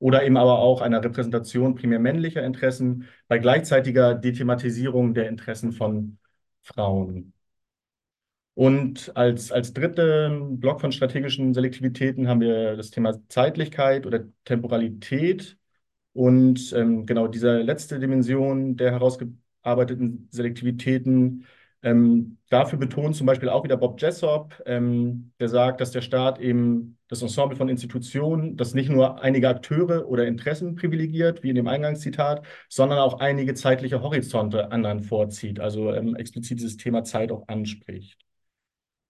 Oder 0.00 0.24
eben 0.24 0.36
aber 0.36 0.58
auch 0.58 0.80
einer 0.80 1.02
Repräsentation 1.02 1.76
primär 1.76 2.00
männlicher 2.00 2.44
Interessen 2.44 3.06
bei 3.28 3.38
gleichzeitiger 3.38 4.14
Dethematisierung 4.14 5.14
der 5.14 5.28
Interessen 5.28 5.70
von 5.72 6.18
Frauen. 6.62 7.34
Und 8.54 9.16
als, 9.16 9.52
als 9.52 9.72
dritten 9.74 10.58
Block 10.58 10.80
von 10.80 10.90
strategischen 10.90 11.54
Selektivitäten 11.54 12.26
haben 12.26 12.40
wir 12.40 12.76
das 12.76 12.90
Thema 12.90 13.20
Zeitlichkeit 13.28 14.06
oder 14.06 14.24
Temporalität. 14.44 15.56
Und 16.14 16.72
ähm, 16.72 17.06
genau 17.06 17.28
diese 17.28 17.58
letzte 17.60 18.00
Dimension 18.00 18.76
der 18.76 18.92
herausgearbeiteten 18.92 20.28
Selektivitäten 20.32 21.46
ähm, 21.82 22.38
dafür 22.48 22.78
betont 22.78 23.16
zum 23.16 23.26
Beispiel 23.26 23.48
auch 23.48 23.64
wieder 23.64 23.76
Bob 23.76 24.00
Jessop, 24.00 24.62
ähm, 24.66 25.32
der 25.38 25.48
sagt, 25.48 25.80
dass 25.80 25.90
der 25.90 26.00
Staat 26.00 26.40
eben 26.40 26.98
das 27.08 27.22
Ensemble 27.22 27.56
von 27.56 27.68
Institutionen, 27.68 28.56
das 28.56 28.74
nicht 28.74 28.90
nur 28.90 29.22
einige 29.22 29.48
Akteure 29.48 30.08
oder 30.08 30.26
Interessen 30.26 30.74
privilegiert, 30.74 31.42
wie 31.42 31.50
in 31.50 31.54
dem 31.54 31.68
Eingangszitat, 31.68 32.44
sondern 32.68 32.98
auch 32.98 33.20
einige 33.20 33.54
zeitliche 33.54 34.02
Horizonte 34.02 34.72
anderen 34.72 35.02
vorzieht, 35.02 35.60
also 35.60 35.92
ähm, 35.92 36.16
explizit 36.16 36.58
dieses 36.58 36.76
Thema 36.76 37.04
Zeit 37.04 37.30
auch 37.30 37.46
anspricht. 37.48 38.18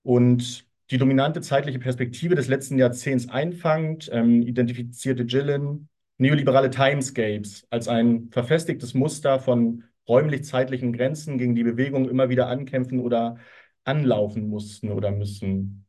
Und 0.03 0.67
die 0.91 0.99
dominante 0.99 1.41
zeitliche 1.41 1.79
Perspektive 1.79 2.35
des 2.35 2.49
letzten 2.49 2.79
Jahrzehnts 2.79 3.29
einfangt, 3.29 4.09
ähm, 4.13 4.43
identifizierte 4.43 5.25
Gillen 5.25 5.89
neoliberale 6.19 6.71
Timescapes 6.71 7.67
als 7.71 7.89
ein 7.89 8.29
verfestigtes 8.31 8.95
Muster 8.95 9.39
von 9.39 9.85
räumlich-zeitlichen 10.09 10.93
Grenzen, 10.93 11.39
gegen 11.39 11.55
die 11.55 11.65
Bewegungen 11.65 12.09
immer 12.09 12.29
wieder 12.29 12.49
ankämpfen 12.49 13.01
oder 13.01 13.37
anlaufen 13.85 14.49
mussten 14.49 14.91
oder 14.91 15.11
müssen. 15.11 15.87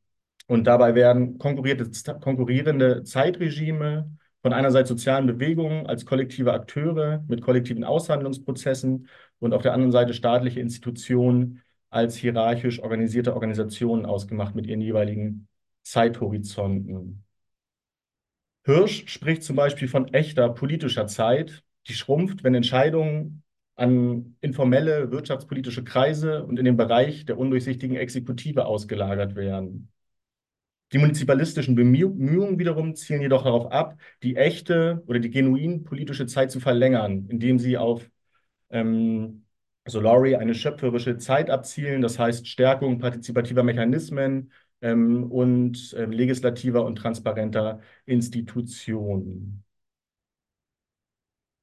Und 0.47 0.65
dabei 0.65 0.95
werden 0.95 1.37
konkurrierende 1.39 3.03
Zeitregime 3.03 4.11
von 4.41 4.53
einerseits 4.53 4.89
sozialen 4.89 5.27
Bewegungen 5.27 5.87
als 5.87 6.05
kollektive 6.05 6.53
Akteure 6.53 7.23
mit 7.27 7.41
kollektiven 7.41 7.83
Aushandlungsprozessen 7.83 9.09
und 9.39 9.53
auf 9.53 9.61
der 9.61 9.73
anderen 9.73 9.91
Seite 9.91 10.13
staatliche 10.13 10.61
Institutionen 10.61 11.61
als 11.89 12.15
hierarchisch 12.15 12.81
organisierte 12.81 13.33
Organisationen 13.33 14.05
ausgemacht 14.05 14.55
mit 14.55 14.67
ihren 14.67 14.81
jeweiligen 14.81 15.47
Zeithorizonten. 15.83 17.23
Hirsch 18.63 19.07
spricht 19.07 19.43
zum 19.43 19.55
Beispiel 19.55 19.87
von 19.87 20.13
echter 20.13 20.49
politischer 20.49 21.07
Zeit, 21.07 21.63
die 21.87 21.93
schrumpft, 21.93 22.43
wenn 22.43 22.53
Entscheidungen 22.53 23.43
an 23.77 24.35
informelle 24.41 25.11
wirtschaftspolitische 25.11 25.83
Kreise 25.83 26.43
und 26.43 26.59
in 26.59 26.65
den 26.65 26.77
Bereich 26.77 27.25
der 27.25 27.37
undurchsichtigen 27.37 27.95
Exekutive 27.95 28.65
ausgelagert 28.65 29.35
werden. 29.35 29.89
Die 30.93 30.99
munizipalistischen 30.99 31.75
Bemühungen 31.75 32.59
wiederum 32.59 32.95
zielen 32.95 33.21
jedoch 33.21 33.43
darauf 33.43 33.71
ab, 33.71 33.97
die 34.23 34.35
echte 34.37 35.03
oder 35.05 35.19
die 35.19 35.29
genuin 35.29 35.83
politische 35.83 36.25
Zeit 36.27 36.49
zu 36.49 36.59
verlängern, 36.59 37.27
indem 37.29 37.59
sie 37.59 37.77
auf 37.77 38.09
ähm, 38.69 39.45
Solari 39.85 40.35
eine 40.35 40.55
schöpferische 40.55 41.17
Zeit 41.17 41.49
abzielen, 41.49 42.01
das 42.01 42.19
heißt 42.19 42.47
Stärkung 42.47 42.99
partizipativer 42.99 43.63
Mechanismen 43.63 44.51
ähm, 44.81 45.29
und 45.31 45.93
äh, 45.93 46.05
legislativer 46.05 46.85
und 46.85 46.95
transparenter 46.97 47.81
Institutionen. 48.05 49.63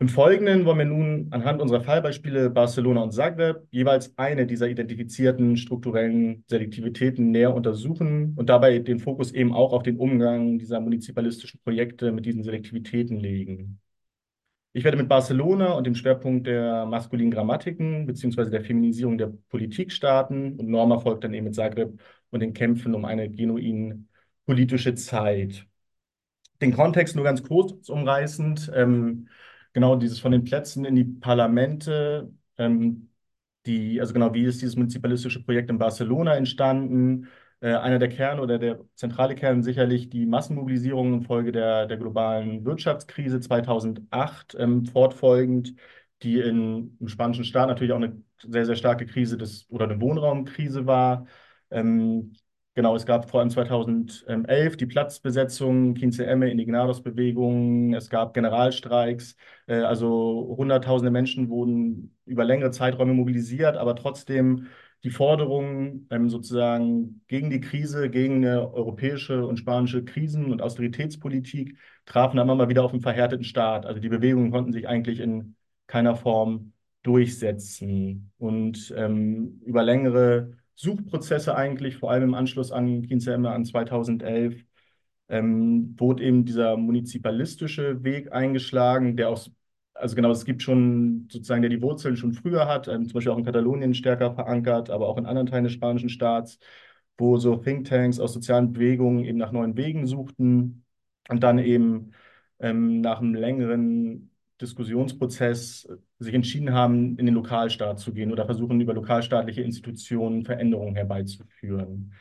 Im 0.00 0.08
Folgenden 0.08 0.64
wollen 0.66 0.78
wir 0.78 0.84
nun 0.84 1.28
anhand 1.30 1.62
unserer 1.62 1.80
Fallbeispiele 1.80 2.50
Barcelona 2.50 3.02
und 3.02 3.12
Zagreb 3.12 3.66
jeweils 3.70 4.16
eine 4.18 4.46
dieser 4.46 4.68
identifizierten 4.68 5.56
strukturellen 5.56 6.44
Selektivitäten 6.48 7.30
näher 7.30 7.54
untersuchen 7.54 8.34
und 8.36 8.48
dabei 8.48 8.80
den 8.80 8.98
Fokus 8.98 9.32
eben 9.32 9.54
auch 9.54 9.72
auf 9.72 9.82
den 9.84 9.96
Umgang 9.96 10.58
dieser 10.58 10.80
munizipalistischen 10.80 11.60
Projekte 11.62 12.12
mit 12.12 12.26
diesen 12.26 12.42
Selektivitäten 12.42 13.18
legen. 13.18 13.80
Ich 14.72 14.82
werde 14.82 14.96
mit 14.96 15.08
Barcelona 15.08 15.72
und 15.74 15.86
dem 15.86 15.94
Schwerpunkt 15.94 16.48
der 16.48 16.84
maskulinen 16.86 17.30
Grammatiken 17.30 18.06
bzw. 18.06 18.50
der 18.50 18.64
Feminisierung 18.64 19.16
der 19.16 19.32
Politik 19.48 19.92
starten 19.92 20.58
und 20.58 20.68
Norma 20.68 20.98
folgt 20.98 21.22
dann 21.22 21.32
eben 21.32 21.44
mit 21.44 21.54
Zagreb 21.54 22.00
und 22.30 22.40
den 22.40 22.52
Kämpfen 22.52 22.94
um 22.94 23.04
eine 23.04 23.30
genuin 23.30 24.08
politische 24.44 24.94
Zeit. 24.96 25.66
Den 26.60 26.72
Kontext 26.72 27.14
nur 27.14 27.24
ganz 27.24 27.42
kurz 27.44 27.88
umreißend. 27.88 28.72
Ähm, 28.74 29.28
genau 29.74 29.96
dieses 29.96 30.20
von 30.20 30.32
den 30.32 30.44
Plätzen 30.44 30.86
in 30.86 30.96
die 30.96 31.04
Parlamente, 31.04 32.32
ähm, 32.58 33.10
die, 33.66 34.00
also 34.00 34.14
genau, 34.14 34.34
wie 34.34 34.44
ist 34.44 34.62
dieses 34.62 34.76
munizipalistische 34.76 35.44
Projekt 35.44 35.70
in 35.70 35.78
Barcelona 35.78 36.36
entstanden? 36.36 37.28
Äh, 37.60 37.74
einer 37.76 37.98
der 37.98 38.08
Kerne 38.10 38.42
oder 38.42 38.58
der 38.58 38.80
zentrale 38.94 39.34
Kern 39.34 39.62
sicherlich 39.62 40.10
die 40.10 40.26
Massenmobilisierung 40.26 41.14
infolge 41.14 41.52
der, 41.52 41.86
der 41.86 41.96
globalen 41.98 42.64
Wirtschaftskrise 42.64 43.40
2008 43.40 44.56
ähm, 44.58 44.84
fortfolgend, 44.86 45.74
die 46.22 46.40
in, 46.40 46.96
im 47.00 47.08
spanischen 47.08 47.44
Staat 47.44 47.68
natürlich 47.68 47.92
auch 47.92 47.96
eine 47.98 48.22
sehr, 48.42 48.66
sehr 48.66 48.76
starke 48.76 49.06
Krise 49.06 49.38
des, 49.38 49.66
oder 49.70 49.84
eine 49.86 50.00
Wohnraumkrise 50.00 50.86
war. 50.86 51.26
Ähm, 51.70 52.34
genau, 52.74 52.94
es 52.96 53.06
gab 53.06 53.30
vor 53.30 53.40
allem 53.40 53.50
2011 53.50 54.76
die 54.76 54.86
Platzbesetzung, 54.86 55.94
15M, 55.94 56.46
Indignados-Bewegung, 56.46 57.94
es 57.94 58.10
gab 58.10 58.34
Generalstreiks, 58.34 59.36
äh, 59.66 59.76
also 59.80 60.54
Hunderttausende 60.58 61.10
Menschen 61.10 61.48
wurden 61.48 62.16
über 62.26 62.44
längere 62.44 62.70
Zeiträume 62.70 63.14
mobilisiert, 63.14 63.76
aber 63.76 63.96
trotzdem 63.96 64.68
die 65.04 65.10
Forderungen 65.10 66.06
ähm, 66.10 66.30
sozusagen 66.30 67.20
gegen 67.28 67.50
die 67.50 67.60
Krise, 67.60 68.08
gegen 68.08 68.36
eine 68.36 68.72
europäische 68.72 69.46
und 69.46 69.58
spanische 69.58 70.04
Krisen- 70.04 70.50
und 70.50 70.62
Austeritätspolitik 70.62 71.76
trafen 72.06 72.38
dann 72.38 72.48
immer 72.48 72.68
wieder 72.70 72.84
auf 72.84 72.92
einen 72.92 73.02
verhärteten 73.02 73.44
Staat. 73.44 73.84
Also 73.84 74.00
die 74.00 74.08
Bewegungen 74.08 74.50
konnten 74.50 74.72
sich 74.72 74.88
eigentlich 74.88 75.20
in 75.20 75.56
keiner 75.86 76.16
Form 76.16 76.72
durchsetzen. 77.02 78.32
Und 78.38 78.94
ähm, 78.96 79.60
über 79.64 79.82
längere 79.82 80.56
Suchprozesse 80.76 81.56
eigentlich, 81.56 81.96
vor 81.96 82.10
allem 82.10 82.24
im 82.24 82.34
Anschluss 82.34 82.72
an 82.72 83.02
Kinzerme 83.02 83.50
an 83.50 83.64
2011, 83.64 84.64
ähm, 85.28 85.94
wurde 85.98 86.24
eben 86.24 86.44
dieser 86.44 86.76
munizipalistische 86.76 88.04
Weg 88.04 88.32
eingeschlagen, 88.32 89.16
der 89.16 89.30
aus 89.30 89.50
also 89.94 90.16
genau, 90.16 90.30
es 90.32 90.44
gibt 90.44 90.62
schon 90.62 91.28
sozusagen, 91.30 91.62
der 91.62 91.70
die 91.70 91.80
Wurzeln 91.82 92.16
schon 92.16 92.32
früher 92.32 92.66
hat, 92.66 92.88
ähm, 92.88 93.04
zum 93.06 93.14
Beispiel 93.14 93.32
auch 93.32 93.38
in 93.38 93.44
Katalonien 93.44 93.94
stärker 93.94 94.34
verankert, 94.34 94.90
aber 94.90 95.08
auch 95.08 95.18
in 95.18 95.26
anderen 95.26 95.46
Teilen 95.46 95.64
des 95.64 95.72
spanischen 95.72 96.08
Staats, 96.08 96.58
wo 97.16 97.36
so 97.38 97.56
Thinktanks 97.56 98.18
aus 98.18 98.32
sozialen 98.32 98.72
Bewegungen 98.72 99.24
eben 99.24 99.38
nach 99.38 99.52
neuen 99.52 99.76
Wegen 99.76 100.06
suchten 100.06 100.84
und 101.28 101.42
dann 101.42 101.58
eben 101.58 102.12
ähm, 102.58 103.00
nach 103.00 103.20
einem 103.20 103.34
längeren 103.34 104.30
Diskussionsprozess 104.60 105.88
sich 106.18 106.34
entschieden 106.34 106.72
haben, 106.72 107.18
in 107.18 107.26
den 107.26 107.34
Lokalstaat 107.34 107.98
zu 107.98 108.12
gehen 108.12 108.32
oder 108.32 108.46
versuchen, 108.46 108.80
über 108.80 108.94
lokalstaatliche 108.94 109.62
Institutionen 109.62 110.44
Veränderungen 110.44 110.94
herbeizuführen. 110.94 112.12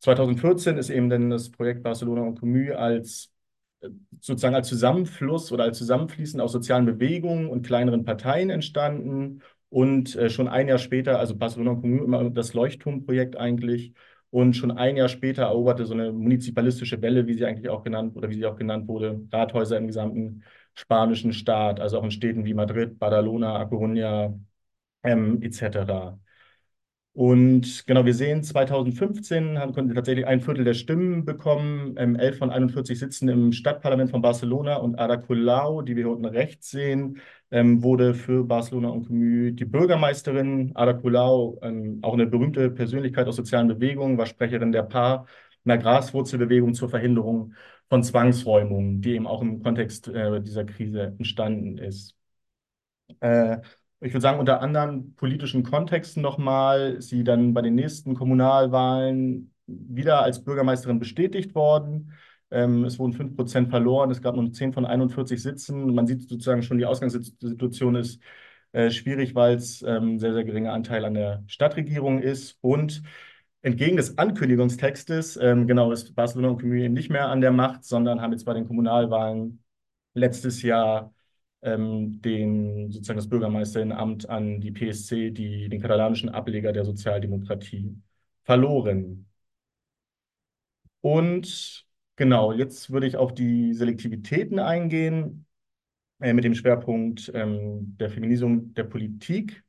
2014 0.00 0.78
ist 0.78 0.90
eben 0.90 1.10
dann 1.10 1.30
das 1.30 1.50
Projekt 1.50 1.82
Barcelona 1.82 2.22
und 2.22 2.40
Comue 2.40 2.76
als 2.76 3.32
sozusagen 4.20 4.54
als 4.54 4.68
Zusammenfluss 4.68 5.52
oder 5.52 5.64
als 5.64 5.78
Zusammenfließen 5.78 6.40
aus 6.40 6.52
sozialen 6.52 6.86
Bewegungen 6.86 7.48
und 7.48 7.66
kleineren 7.66 8.04
Parteien 8.04 8.50
entstanden. 8.50 9.42
Und 9.68 10.16
äh, 10.16 10.30
schon 10.30 10.48
ein 10.48 10.68
Jahr 10.68 10.78
später, 10.78 11.18
also 11.18 11.36
Barcelona 11.36 11.72
Común, 11.72 12.04
immer 12.04 12.30
das 12.30 12.54
Leuchtturmprojekt 12.54 13.36
eigentlich. 13.36 13.94
Und 14.30 14.56
schon 14.56 14.70
ein 14.72 14.96
Jahr 14.96 15.08
später 15.08 15.44
eroberte 15.44 15.86
so 15.86 15.94
eine 15.94 16.12
munizipalistische 16.12 17.00
Welle, 17.02 17.26
wie 17.26 17.34
sie 17.34 17.44
eigentlich 17.44 17.68
auch 17.68 17.82
genannt 17.82 18.16
oder 18.16 18.30
wie 18.30 18.34
sie 18.34 18.46
auch 18.46 18.56
genannt 18.56 18.88
wurde, 18.88 19.20
Rathäuser 19.32 19.76
im 19.78 19.86
gesamten 19.86 20.44
spanischen 20.74 21.32
Staat, 21.32 21.80
also 21.80 21.98
auch 21.98 22.04
in 22.04 22.10
Städten 22.10 22.44
wie 22.44 22.54
Madrid, 22.54 22.98
Badalona, 22.98 23.56
A 23.56 23.64
Coruña 23.64 24.38
ähm, 25.02 25.42
etc. 25.42 26.18
Und 27.12 27.86
genau, 27.86 28.04
wir 28.06 28.14
sehen, 28.14 28.44
2015 28.44 29.58
haben, 29.58 29.72
konnten 29.74 29.90
wir 29.90 29.96
tatsächlich 29.96 30.26
ein 30.26 30.40
Viertel 30.40 30.64
der 30.64 30.74
Stimmen 30.74 31.24
bekommen, 31.24 31.94
ähm, 31.98 32.14
11 32.14 32.38
von 32.38 32.50
41 32.50 32.98
sitzen 32.98 33.28
im 33.28 33.52
Stadtparlament 33.52 34.10
von 34.10 34.22
Barcelona 34.22 34.76
und 34.76 34.98
Ada 34.98 35.16
Colau, 35.16 35.82
die 35.82 35.96
wir 35.96 36.04
hier 36.04 36.12
unten 36.12 36.24
rechts 36.26 36.70
sehen, 36.70 37.20
ähm, 37.50 37.82
wurde 37.82 38.14
für 38.14 38.44
Barcelona 38.44 38.88
und 38.90 39.06
Comü 39.08 39.52
die 39.52 39.64
Bürgermeisterin. 39.64 40.70
Ada 40.74 40.94
Colau, 40.94 41.58
ähm, 41.62 41.98
auch 42.02 42.14
eine 42.14 42.26
berühmte 42.26 42.70
Persönlichkeit 42.70 43.26
aus 43.26 43.36
sozialen 43.36 43.66
Bewegungen, 43.68 44.16
war 44.16 44.26
Sprecherin 44.26 44.70
der 44.72 44.84
PAR, 44.84 45.26
einer 45.64 45.78
Graswurzelbewegung 45.78 46.74
zur 46.74 46.88
Verhinderung 46.88 47.54
von 47.90 48.02
Zwangsräumungen, 48.02 49.02
die 49.02 49.14
eben 49.14 49.26
auch 49.26 49.42
im 49.42 49.62
Kontext 49.62 50.08
äh, 50.08 50.40
dieser 50.40 50.64
Krise 50.64 51.14
entstanden 51.18 51.76
ist. 51.76 52.16
Äh, 53.20 53.58
ich 54.00 54.12
würde 54.14 54.22
sagen, 54.22 54.38
unter 54.40 54.62
anderen 54.62 55.14
politischen 55.16 55.62
Kontexten 55.62 56.22
nochmal, 56.22 57.02
sie 57.02 57.24
dann 57.24 57.52
bei 57.52 57.62
den 57.62 57.74
nächsten 57.74 58.14
Kommunalwahlen 58.14 59.52
wieder 59.66 60.22
als 60.22 60.42
Bürgermeisterin 60.42 60.98
bestätigt 60.98 61.54
worden. 61.54 62.12
Ähm, 62.50 62.84
es 62.84 62.98
wurden 62.98 63.12
5% 63.12 63.70
verloren, 63.70 64.10
es 64.10 64.22
gab 64.22 64.36
nur 64.36 64.52
10 64.52 64.72
von 64.72 64.86
41 64.86 65.42
Sitzen. 65.42 65.94
Man 65.94 66.06
sieht 66.06 66.22
sozusagen 66.28 66.62
schon, 66.62 66.78
die 66.78 66.86
Ausgangssituation 66.86 67.96
ist 67.96 68.20
äh, 68.72 68.90
schwierig, 68.90 69.34
weil 69.34 69.56
es 69.56 69.82
ähm, 69.82 70.18
sehr, 70.18 70.32
sehr 70.32 70.44
geringer 70.44 70.72
Anteil 70.72 71.04
an 71.04 71.14
der 71.14 71.44
Stadtregierung 71.46 72.20
ist. 72.20 72.56
Und 72.60 73.02
entgegen 73.62 73.96
des 73.96 74.16
Ankündigungstextes, 74.18 75.36
ähm, 75.36 75.66
genau, 75.66 75.92
ist 75.92 76.14
Barcelona 76.14 76.48
und 76.50 76.60
Community 76.60 76.88
nicht 76.88 77.10
mehr 77.10 77.28
an 77.28 77.40
der 77.40 77.52
Macht, 77.52 77.84
sondern 77.84 78.20
haben 78.20 78.32
jetzt 78.32 78.44
bei 78.44 78.54
den 78.54 78.66
Kommunalwahlen 78.66 79.62
letztes 80.14 80.62
Jahr 80.62 81.12
ähm, 81.62 82.20
den, 82.22 82.90
sozusagen 82.90 83.18
das 83.18 83.28
Bürgermeisterinnenamt 83.28 84.28
an 84.28 84.60
die 84.60 84.72
PSC, 84.72 85.30
die, 85.30 85.68
den 85.68 85.80
katalanischen 85.80 86.30
Ableger 86.30 86.72
der 86.72 86.84
Sozialdemokratie, 86.84 87.96
verloren. 88.44 89.26
Und 91.02 91.86
genau, 92.16 92.52
jetzt 92.52 92.90
würde 92.90 93.06
ich 93.06 93.16
auf 93.16 93.34
die 93.34 93.74
Selektivitäten 93.74 94.58
eingehen, 94.58 95.46
äh, 96.20 96.32
mit 96.32 96.44
dem 96.44 96.54
Schwerpunkt 96.54 97.30
ähm, 97.34 97.96
der 97.98 98.10
Feminisierung 98.10 98.74
der 98.74 98.84
Politik. 98.84 99.64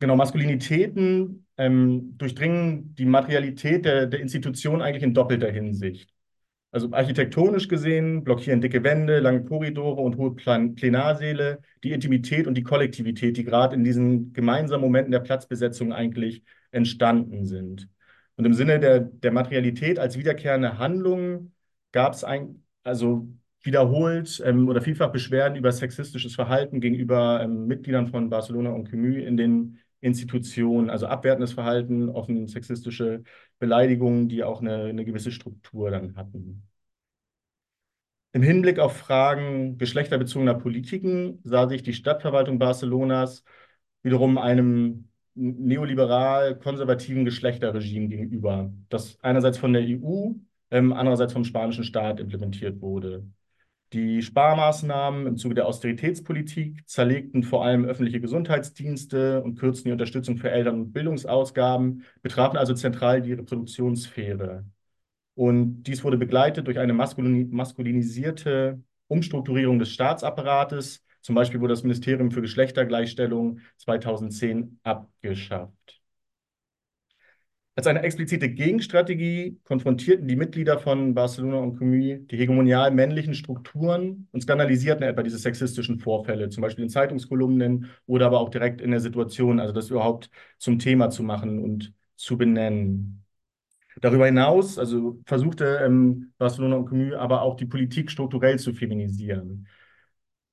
Genau, 0.00 0.16
Maskulinitäten 0.16 1.43
ähm, 1.56 2.16
durchdringen 2.18 2.94
die 2.94 3.06
Materialität 3.06 3.84
der, 3.84 4.06
der 4.06 4.20
Institution 4.20 4.82
eigentlich 4.82 5.02
in 5.02 5.14
doppelter 5.14 5.50
Hinsicht. 5.50 6.14
Also 6.72 6.90
architektonisch 6.92 7.68
gesehen 7.68 8.24
blockieren 8.24 8.60
dicke 8.60 8.82
Wände, 8.82 9.20
lange 9.20 9.44
Korridore 9.44 10.00
und 10.00 10.16
hohe 10.16 10.34
Plan 10.34 10.74
Plenarsäle 10.74 11.60
die 11.84 11.92
Intimität 11.92 12.48
und 12.48 12.54
die 12.54 12.64
Kollektivität, 12.64 13.36
die 13.36 13.44
gerade 13.44 13.76
in 13.76 13.84
diesen 13.84 14.32
gemeinsamen 14.32 14.82
Momenten 14.82 15.12
der 15.12 15.20
Platzbesetzung 15.20 15.92
eigentlich 15.92 16.42
entstanden 16.72 17.44
sind. 17.44 17.88
Und 18.36 18.44
im 18.44 18.54
Sinne 18.54 18.80
der, 18.80 18.98
der 18.98 19.30
Materialität 19.30 20.00
als 20.00 20.18
wiederkehrende 20.18 20.78
Handlung 20.78 21.52
gab 21.92 22.14
es 22.14 22.24
also 22.82 23.28
wiederholt 23.62 24.42
ähm, 24.44 24.68
oder 24.68 24.82
vielfach 24.82 25.12
Beschwerden 25.12 25.56
über 25.56 25.70
sexistisches 25.70 26.34
Verhalten 26.34 26.80
gegenüber 26.80 27.40
ähm, 27.42 27.66
Mitgliedern 27.66 28.08
von 28.08 28.28
Barcelona 28.28 28.70
und 28.70 28.90
Comü 28.90 29.22
in 29.22 29.36
den 29.36 29.78
Institutionen, 30.04 30.90
also 30.90 31.06
abwertendes 31.06 31.54
Verhalten, 31.54 32.10
offen 32.10 32.46
sexistische 32.46 33.24
Beleidigungen, 33.58 34.28
die 34.28 34.44
auch 34.44 34.60
eine, 34.60 34.84
eine 34.84 35.04
gewisse 35.04 35.32
Struktur 35.32 35.90
dann 35.90 36.14
hatten. 36.16 36.68
Im 38.32 38.42
Hinblick 38.42 38.78
auf 38.80 38.96
Fragen 38.96 39.78
geschlechterbezogener 39.78 40.54
Politiken 40.54 41.40
sah 41.44 41.68
sich 41.68 41.82
die 41.82 41.94
Stadtverwaltung 41.94 42.58
Barcelonas 42.58 43.44
wiederum 44.02 44.36
einem 44.36 45.08
neoliberal-konservativen 45.34 47.24
Geschlechterregime 47.24 48.08
gegenüber, 48.08 48.72
das 48.90 49.18
einerseits 49.22 49.56
von 49.58 49.72
der 49.72 49.82
EU, 49.82 50.32
ähm, 50.70 50.92
andererseits 50.92 51.32
vom 51.32 51.44
spanischen 51.44 51.84
Staat 51.84 52.20
implementiert 52.20 52.80
wurde. 52.82 53.26
Die 53.94 54.22
Sparmaßnahmen 54.22 55.24
im 55.28 55.36
Zuge 55.36 55.54
der 55.54 55.66
Austeritätspolitik 55.66 56.82
zerlegten 56.88 57.44
vor 57.44 57.64
allem 57.64 57.84
öffentliche 57.84 58.20
Gesundheitsdienste 58.20 59.40
und 59.40 59.54
kürzten 59.54 59.84
die 59.84 59.92
Unterstützung 59.92 60.36
für 60.36 60.50
Eltern- 60.50 60.80
und 60.80 60.92
Bildungsausgaben, 60.92 62.02
betrafen 62.20 62.56
also 62.56 62.74
zentral 62.74 63.22
die 63.22 63.34
Reproduktionssphäre. 63.34 64.64
Und 65.34 65.84
dies 65.84 66.02
wurde 66.02 66.16
begleitet 66.18 66.66
durch 66.66 66.80
eine 66.80 66.92
maskulinisierte 66.92 68.82
Umstrukturierung 69.06 69.78
des 69.78 69.90
Staatsapparates. 69.90 71.04
Zum 71.20 71.36
Beispiel 71.36 71.60
wurde 71.60 71.74
das 71.74 71.84
Ministerium 71.84 72.32
für 72.32 72.42
Geschlechtergleichstellung 72.42 73.60
2010 73.76 74.80
abgeschafft. 74.82 75.93
Als 77.76 77.88
eine 77.88 78.02
explizite 78.02 78.48
Gegenstrategie 78.50 79.58
konfrontierten 79.64 80.28
die 80.28 80.36
Mitglieder 80.36 80.78
von 80.78 81.12
Barcelona 81.12 81.56
und 81.56 81.76
Comú 81.76 82.24
die 82.26 82.36
hegemonial 82.36 82.92
männlichen 82.92 83.34
Strukturen 83.34 84.28
und 84.30 84.42
skandalisierten 84.42 85.02
etwa 85.02 85.24
diese 85.24 85.38
sexistischen 85.38 85.98
Vorfälle, 85.98 86.50
zum 86.50 86.62
Beispiel 86.62 86.84
in 86.84 86.90
Zeitungskolumnen 86.90 87.90
oder 88.06 88.26
aber 88.26 88.38
auch 88.38 88.50
direkt 88.50 88.80
in 88.80 88.92
der 88.92 89.00
Situation, 89.00 89.58
also 89.58 89.72
das 89.72 89.90
überhaupt 89.90 90.30
zum 90.58 90.78
Thema 90.78 91.10
zu 91.10 91.24
machen 91.24 91.58
und 91.58 91.92
zu 92.14 92.38
benennen. 92.38 93.24
Darüber 94.00 94.26
hinaus 94.26 94.78
also 94.78 95.20
versuchte 95.26 95.80
ähm, 95.84 96.32
Barcelona 96.38 96.76
und 96.76 96.88
Comú 96.88 97.16
aber 97.16 97.42
auch 97.42 97.56
die 97.56 97.66
Politik 97.66 98.08
strukturell 98.08 98.58
zu 98.60 98.72
feminisieren. 98.72 99.66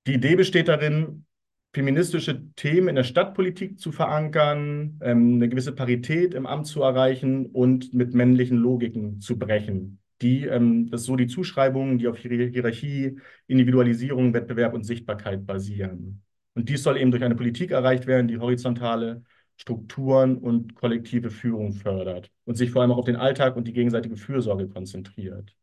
Die 0.08 0.16
Idee 0.16 0.36
besteht 0.36 0.68
darin, 0.68 1.26
feministische 1.74 2.44
Themen 2.56 2.90
in 2.90 2.96
der 2.96 3.04
Stadtpolitik 3.04 3.80
zu 3.80 3.92
verankern, 3.92 5.00
ähm, 5.02 5.36
eine 5.36 5.50
gewisse 5.50 5.72
Parität 5.72 6.34
im 6.34 6.46
Amt 6.46 6.68
zu 6.68 6.82
erreichen 6.82 7.46
und 7.46 7.94
mit 7.94 8.14
männlichen 8.14 8.58
Logiken 8.58 9.22
zu 9.22 9.40
brechen. 9.40 10.00
Die, 10.22 10.46
ähm, 10.46 10.90
das 10.92 11.04
so 11.06 11.16
die 11.16 11.28
Zuschreibungen, 11.28 11.98
die 11.98 12.08
auf 12.08 12.18
Hierarchie, 12.18 13.18
Individualisierung, 13.48 14.34
Wettbewerb 14.34 14.74
und 14.74 14.84
Sichtbarkeit 14.84 15.46
basieren. 15.46 16.22
Und 16.54 16.70
dies 16.70 16.84
soll 16.84 16.98
eben 16.98 17.12
durch 17.12 17.24
eine 17.24 17.36
Politik 17.36 17.72
erreicht 17.72 18.06
werden, 18.08 18.28
die 18.28 18.38
horizontale 18.38 19.24
Strukturen 19.58 20.38
und 20.38 20.76
kollektive 20.76 21.30
Führung 21.30 21.72
fördert 21.72 22.32
und 22.46 22.56
sich 22.56 22.72
vor 22.72 22.82
allem 22.82 22.92
auch 22.92 22.98
auf 22.98 23.06
den 23.06 23.16
Alltag 23.16 23.56
und 23.56 23.68
die 23.68 23.74
gegenseitige 23.74 24.18
Fürsorge 24.18 24.68
konzentriert. 24.68 25.56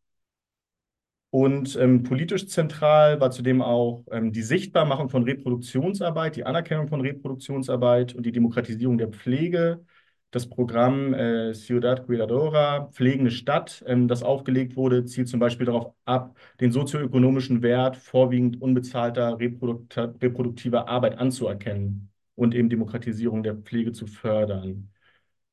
Und 1.31 1.77
ähm, 1.77 2.05
politisch 2.05 2.49
zentral 2.49 3.21
war 3.21 3.31
zudem 3.31 3.61
auch 3.61 4.05
ähm, 4.11 4.33
die 4.33 4.43
Sichtbarmachung 4.43 5.11
von 5.11 5.25
Reproduktionsarbeit, 5.25 6.37
die 6.37 6.45
Anerkennung 6.45 6.89
von 6.89 7.03
Reproduktionsarbeit 7.03 8.15
und 8.15 8.25
die 8.25 8.33
Demokratisierung 8.33 8.97
der 8.97 9.09
Pflege. 9.09 9.85
Das 10.31 10.49
Programm 10.49 11.15
äh, 11.15 11.53
Ciudad 11.55 12.07
Cuidadora, 12.07 12.89
Pflegende 12.93 13.31
Stadt, 13.31 13.85
ähm, 13.87 14.09
das 14.09 14.23
aufgelegt 14.23 14.77
wurde, 14.77 15.05
zielt 15.05 15.29
zum 15.29 15.41
Beispiel 15.41 15.67
darauf 15.67 15.95
ab, 16.07 16.37
den 16.61 16.73
sozioökonomischen 16.73 17.63
Wert 17.63 17.97
vorwiegend 17.97 18.61
unbezahlter 18.61 19.39
reproduktiver 19.39 20.89
Arbeit 20.89 21.19
anzuerkennen 21.19 22.11
und 22.37 22.55
eben 22.55 22.71
Demokratisierung 22.71 23.43
der 23.43 23.55
Pflege 23.57 23.93
zu 23.93 24.07
fördern. 24.07 24.91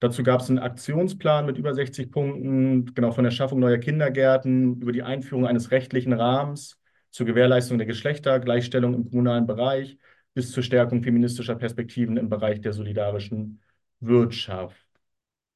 Dazu 0.06 0.22
gab 0.22 0.42
es 0.42 0.50
einen 0.52 0.60
Aktionsplan 0.60 1.48
mit 1.48 1.58
über 1.58 1.74
60 1.74 2.12
Punkten, 2.12 2.94
genau 2.94 3.12
von 3.12 3.24
der 3.24 3.32
Schaffung 3.32 3.60
neuer 3.60 3.80
Kindergärten 3.80 4.80
über 4.80 4.92
die 4.92 5.02
Einführung 5.02 5.48
eines 5.48 5.72
rechtlichen 5.72 6.14
Rahmens 6.14 6.80
zur 7.10 7.26
Gewährleistung 7.26 7.80
der 7.80 7.88
Geschlechtergleichstellung 7.88 8.94
im 8.94 9.10
kommunalen 9.10 9.48
Bereich 9.48 9.98
bis 10.36 10.52
zur 10.52 10.62
Stärkung 10.62 11.02
feministischer 11.02 11.56
Perspektiven 11.56 12.18
im 12.18 12.30
Bereich 12.30 12.62
der 12.62 12.74
solidarischen 12.74 13.64
Wirtschaft. 14.00 14.86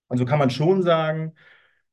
Also 0.07 0.25
kann 0.25 0.39
man 0.39 0.49
schon 0.49 0.81
sagen, 0.81 1.35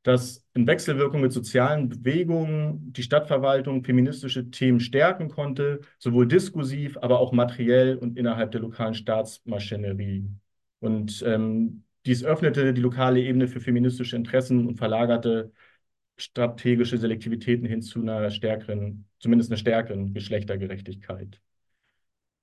dass 0.02 0.42
in 0.54 0.66
Wechselwirkung 0.66 1.20
mit 1.20 1.34
sozialen 1.34 1.90
Bewegungen 1.90 2.90
die 2.94 3.02
Stadtverwaltung 3.02 3.84
feministische 3.84 4.50
Themen 4.50 4.80
stärken 4.80 5.28
konnte, 5.28 5.80
sowohl 5.98 6.26
diskursiv, 6.26 6.96
aber 7.02 7.20
auch 7.20 7.32
materiell 7.32 7.98
und 7.98 8.16
innerhalb 8.16 8.50
der 8.52 8.62
lokalen 8.62 8.94
Staatsmaschinerie. 8.94 10.30
Und 10.80 11.22
ähm, 11.26 11.82
dies 12.06 12.24
öffnete 12.24 12.72
die 12.72 12.80
lokale 12.80 13.20
Ebene 13.20 13.48
für 13.48 13.60
feministische 13.60 14.16
Interessen 14.16 14.66
und 14.66 14.76
verlagerte 14.76 15.52
strategische 16.16 16.98
Selektivitäten 16.98 17.66
hin 17.66 17.82
zu 17.82 18.00
einer 18.00 18.30
stärkeren, 18.30 19.06
zumindest 19.18 19.50
einer 19.50 19.58
stärkeren 19.58 20.14
Geschlechtergerechtigkeit. 20.14 21.40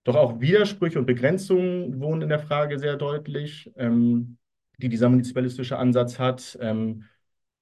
Doch 0.04 0.16
auch 0.16 0.42
Widersprüche 0.42 1.00
und 1.00 1.06
Begrenzungen 1.06 2.00
wohnen 2.02 2.24
in 2.24 2.30
der 2.30 2.40
Frage 2.40 2.78
sehr 2.78 2.98
deutlich, 2.98 3.72
ähm, 3.78 4.38
die 4.78 4.90
dieser 4.90 5.10
municipalistische 5.10 5.78
Ansatz 5.78 6.20
hat. 6.20 6.58
Ähm, 6.62 7.06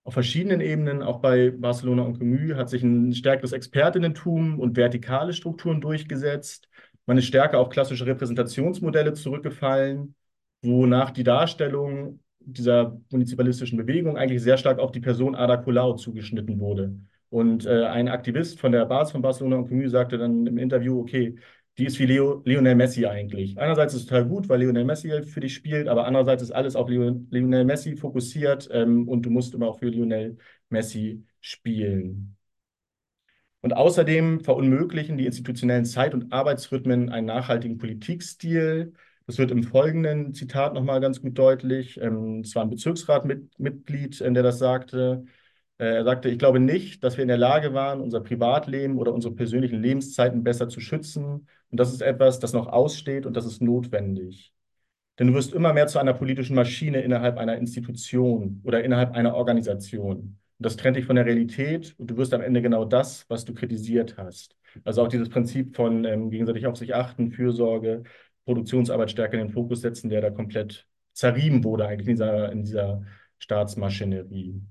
auf 0.04 0.14
verschiedenen 0.14 0.60
Ebenen, 0.60 1.04
auch 1.04 1.20
bei 1.20 1.52
Barcelona 1.52 2.02
und 2.02 2.18
Gemü, 2.18 2.56
hat 2.56 2.70
sich 2.70 2.82
ein 2.82 3.14
stärkeres 3.14 3.52
Expertinnentum 3.52 4.60
und 4.60 4.76
vertikale 4.76 5.34
Strukturen 5.34 5.80
durchgesetzt. 5.80 6.68
Man 7.06 7.20
ist 7.20 7.26
stärker 7.26 7.60
auf 7.60 7.70
klassische 7.70 8.08
Repräsentationsmodelle 8.08 9.14
zurückgefallen 9.14 10.16
wonach 10.62 11.12
die 11.12 11.24
Darstellung 11.24 12.20
dieser 12.40 13.00
municipalistischen 13.12 13.78
Bewegung 13.78 14.18
eigentlich 14.18 14.42
sehr 14.42 14.58
stark 14.58 14.80
auf 14.80 14.92
die 14.92 15.00
Person 15.00 15.36
Ada 15.36 15.58
Colau 15.58 15.94
zugeschnitten 15.94 16.60
wurde. 16.60 16.96
Und 17.30 17.66
äh, 17.66 17.86
ein 17.86 18.08
Aktivist 18.10 18.60
von 18.60 18.72
der 18.72 18.86
Basis 18.86 19.14
von 19.14 19.22
Barcelona 19.22 19.58
und 19.58 19.68
Comü 19.68 19.88
sagte 19.90 20.18
dann 20.18 20.46
im 20.48 20.58
Interview, 20.58 21.00
okay, 21.00 21.38
die 21.78 21.86
ist 21.86 21.98
wie 22.00 22.06
Leo, 22.06 22.42
Lionel 22.46 22.76
Messi 22.76 23.06
eigentlich. 23.06 23.58
Einerseits 23.58 23.94
ist 23.94 24.02
es 24.02 24.08
total 24.08 24.26
gut, 24.28 24.50
weil 24.50 24.62
Lionel 24.62 24.84
Messi 24.84 25.24
für 25.24 25.40
dich 25.40 25.54
spielt, 25.54 25.88
aber 25.88 26.06
andererseits 26.06 26.44
ist 26.44 26.52
alles 26.52 26.76
auf 26.76 26.90
Lionel 26.90 27.64
Messi 27.64 27.96
fokussiert 27.96 28.68
ähm, 28.72 29.08
und 29.08 29.22
du 29.26 29.30
musst 29.30 29.54
immer 29.54 29.68
auch 29.68 29.80
für 29.80 29.88
Lionel 29.88 30.38
Messi 30.70 31.24
spielen. 31.40 32.36
Und 33.62 33.74
außerdem 33.74 34.42
verunmöglichen 34.42 35.18
die 35.18 35.26
institutionellen 35.28 35.86
Zeit- 35.86 36.14
und 36.14 36.34
Arbeitsrhythmen 36.34 37.10
einen 37.10 37.28
nachhaltigen 37.28 37.78
Politikstil, 37.78 38.94
das 39.32 39.38
wird 39.38 39.52
im 39.52 39.64
folgenden 39.64 40.34
Zitat 40.34 40.74
nochmal 40.74 41.00
ganz 41.00 41.22
gut 41.22 41.38
deutlich. 41.38 41.98
Ähm, 42.02 42.42
es 42.42 42.54
war 42.54 42.64
ein 42.64 42.70
Bezirksratmitglied, 42.70 44.20
äh, 44.20 44.34
der 44.34 44.44
das 44.44 44.60
sagte. 44.60 45.24
Äh, 45.78 45.86
er 45.86 46.04
sagte, 46.04 46.28
ich 46.28 46.38
glaube 46.38 46.60
nicht, 46.60 47.02
dass 47.02 47.16
wir 47.16 47.22
in 47.22 47.30
der 47.30 47.38
Lage 47.38 47.74
waren, 47.74 48.02
unser 48.02 48.20
Privatleben 48.20 48.98
oder 48.98 49.14
unsere 49.14 49.34
persönlichen 49.34 49.82
Lebenszeiten 49.82 50.44
besser 50.44 50.68
zu 50.68 50.82
schützen. 50.82 51.48
Und 51.70 51.80
das 51.80 51.94
ist 51.94 52.02
etwas, 52.02 52.40
das 52.40 52.52
noch 52.52 52.68
aussteht 52.68 53.26
und 53.26 53.38
das 53.38 53.46
ist 53.46 53.62
notwendig. 53.62 54.54
Denn 55.18 55.28
du 55.28 55.34
wirst 55.34 55.54
immer 55.54 55.72
mehr 55.72 55.88
zu 55.88 56.00
einer 56.00 56.14
politischen 56.14 56.56
Maschine 56.58 57.02
innerhalb 57.02 57.38
einer 57.38 57.56
Institution 57.58 58.60
oder 58.66 58.84
innerhalb 58.84 59.14
einer 59.14 59.36
Organisation. 59.36 60.18
Und 60.58 60.66
das 60.66 60.76
trennt 60.76 60.98
dich 60.98 61.06
von 61.06 61.16
der 61.16 61.26
Realität 61.26 61.96
und 61.98 62.12
du 62.12 62.18
wirst 62.18 62.34
am 62.34 62.42
Ende 62.42 62.62
genau 62.62 62.84
das, 62.84 63.26
was 63.30 63.46
du 63.46 63.54
kritisiert 63.54 64.18
hast. 64.18 64.58
Also 64.84 65.04
auch 65.04 65.08
dieses 65.08 65.30
Prinzip 65.30 65.76
von 65.76 66.04
ähm, 66.04 66.30
gegenseitig 66.32 66.68
auf 66.68 66.76
sich 66.76 66.96
achten, 66.96 67.32
Fürsorge, 67.32 68.04
Produktionsarbeit 68.52 69.12
stärker 69.12 69.36
in 69.36 69.48
den 69.48 69.54
Fokus 69.54 69.80
setzen, 69.80 70.10
der 70.10 70.20
da 70.20 70.30
komplett 70.30 70.86
zerrieben 71.14 71.64
wurde 71.64 71.88
eigentlich 71.88 72.10
in 72.10 72.16
dieser, 72.16 72.52
in 72.52 72.64
dieser 72.66 73.04
Staatsmaschinerie. 73.40 74.62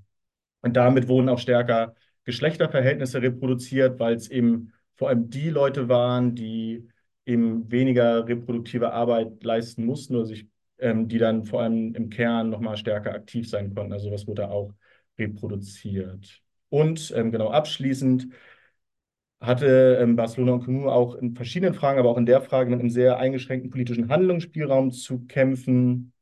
Und 0.60 0.76
damit 0.76 1.08
wurden 1.08 1.30
auch 1.30 1.38
stärker 1.38 1.94
Geschlechterverhältnisse 2.24 3.22
reproduziert, 3.22 3.98
weil 3.98 4.14
es 4.14 4.28
eben 4.28 4.74
vor 4.96 5.08
allem 5.08 5.30
die 5.30 5.48
Leute 5.48 5.88
waren, 5.88 6.34
die 6.34 6.88
eben 7.24 7.70
weniger 7.72 8.28
reproduktive 8.28 8.92
Arbeit 8.92 9.42
leisten 9.44 9.86
mussten 9.86 10.14
oder 10.14 10.26
sich, 10.26 10.46
ähm, 10.78 11.08
die 11.08 11.16
dann 11.16 11.44
vor 11.44 11.62
allem 11.62 11.94
im 11.94 12.10
Kern 12.10 12.50
nochmal 12.50 12.76
stärker 12.76 13.14
aktiv 13.14 13.48
sein 13.48 13.74
konnten. 13.74 13.94
Also 13.94 14.10
was 14.10 14.26
wurde 14.26 14.50
auch 14.50 14.74
reproduziert. 15.18 16.42
Und 16.68 17.12
ähm, 17.16 17.32
genau 17.32 17.48
abschließend 17.50 18.28
hatte 19.40 19.98
ähm, 20.00 20.16
Barcelona 20.16 20.52
und 20.52 20.64
Comú 20.64 20.88
auch 20.88 21.14
in 21.14 21.34
verschiedenen 21.34 21.74
Fragen, 21.74 21.98
aber 21.98 22.10
auch 22.10 22.18
in 22.18 22.26
der 22.26 22.42
Frage 22.42 22.70
mit 22.70 22.80
einem 22.80 22.90
sehr 22.90 23.18
eingeschränkten 23.18 23.70
politischen 23.70 24.08
Handlungsspielraum 24.08 24.92
zu 24.92 25.26
kämpfen 25.26 26.12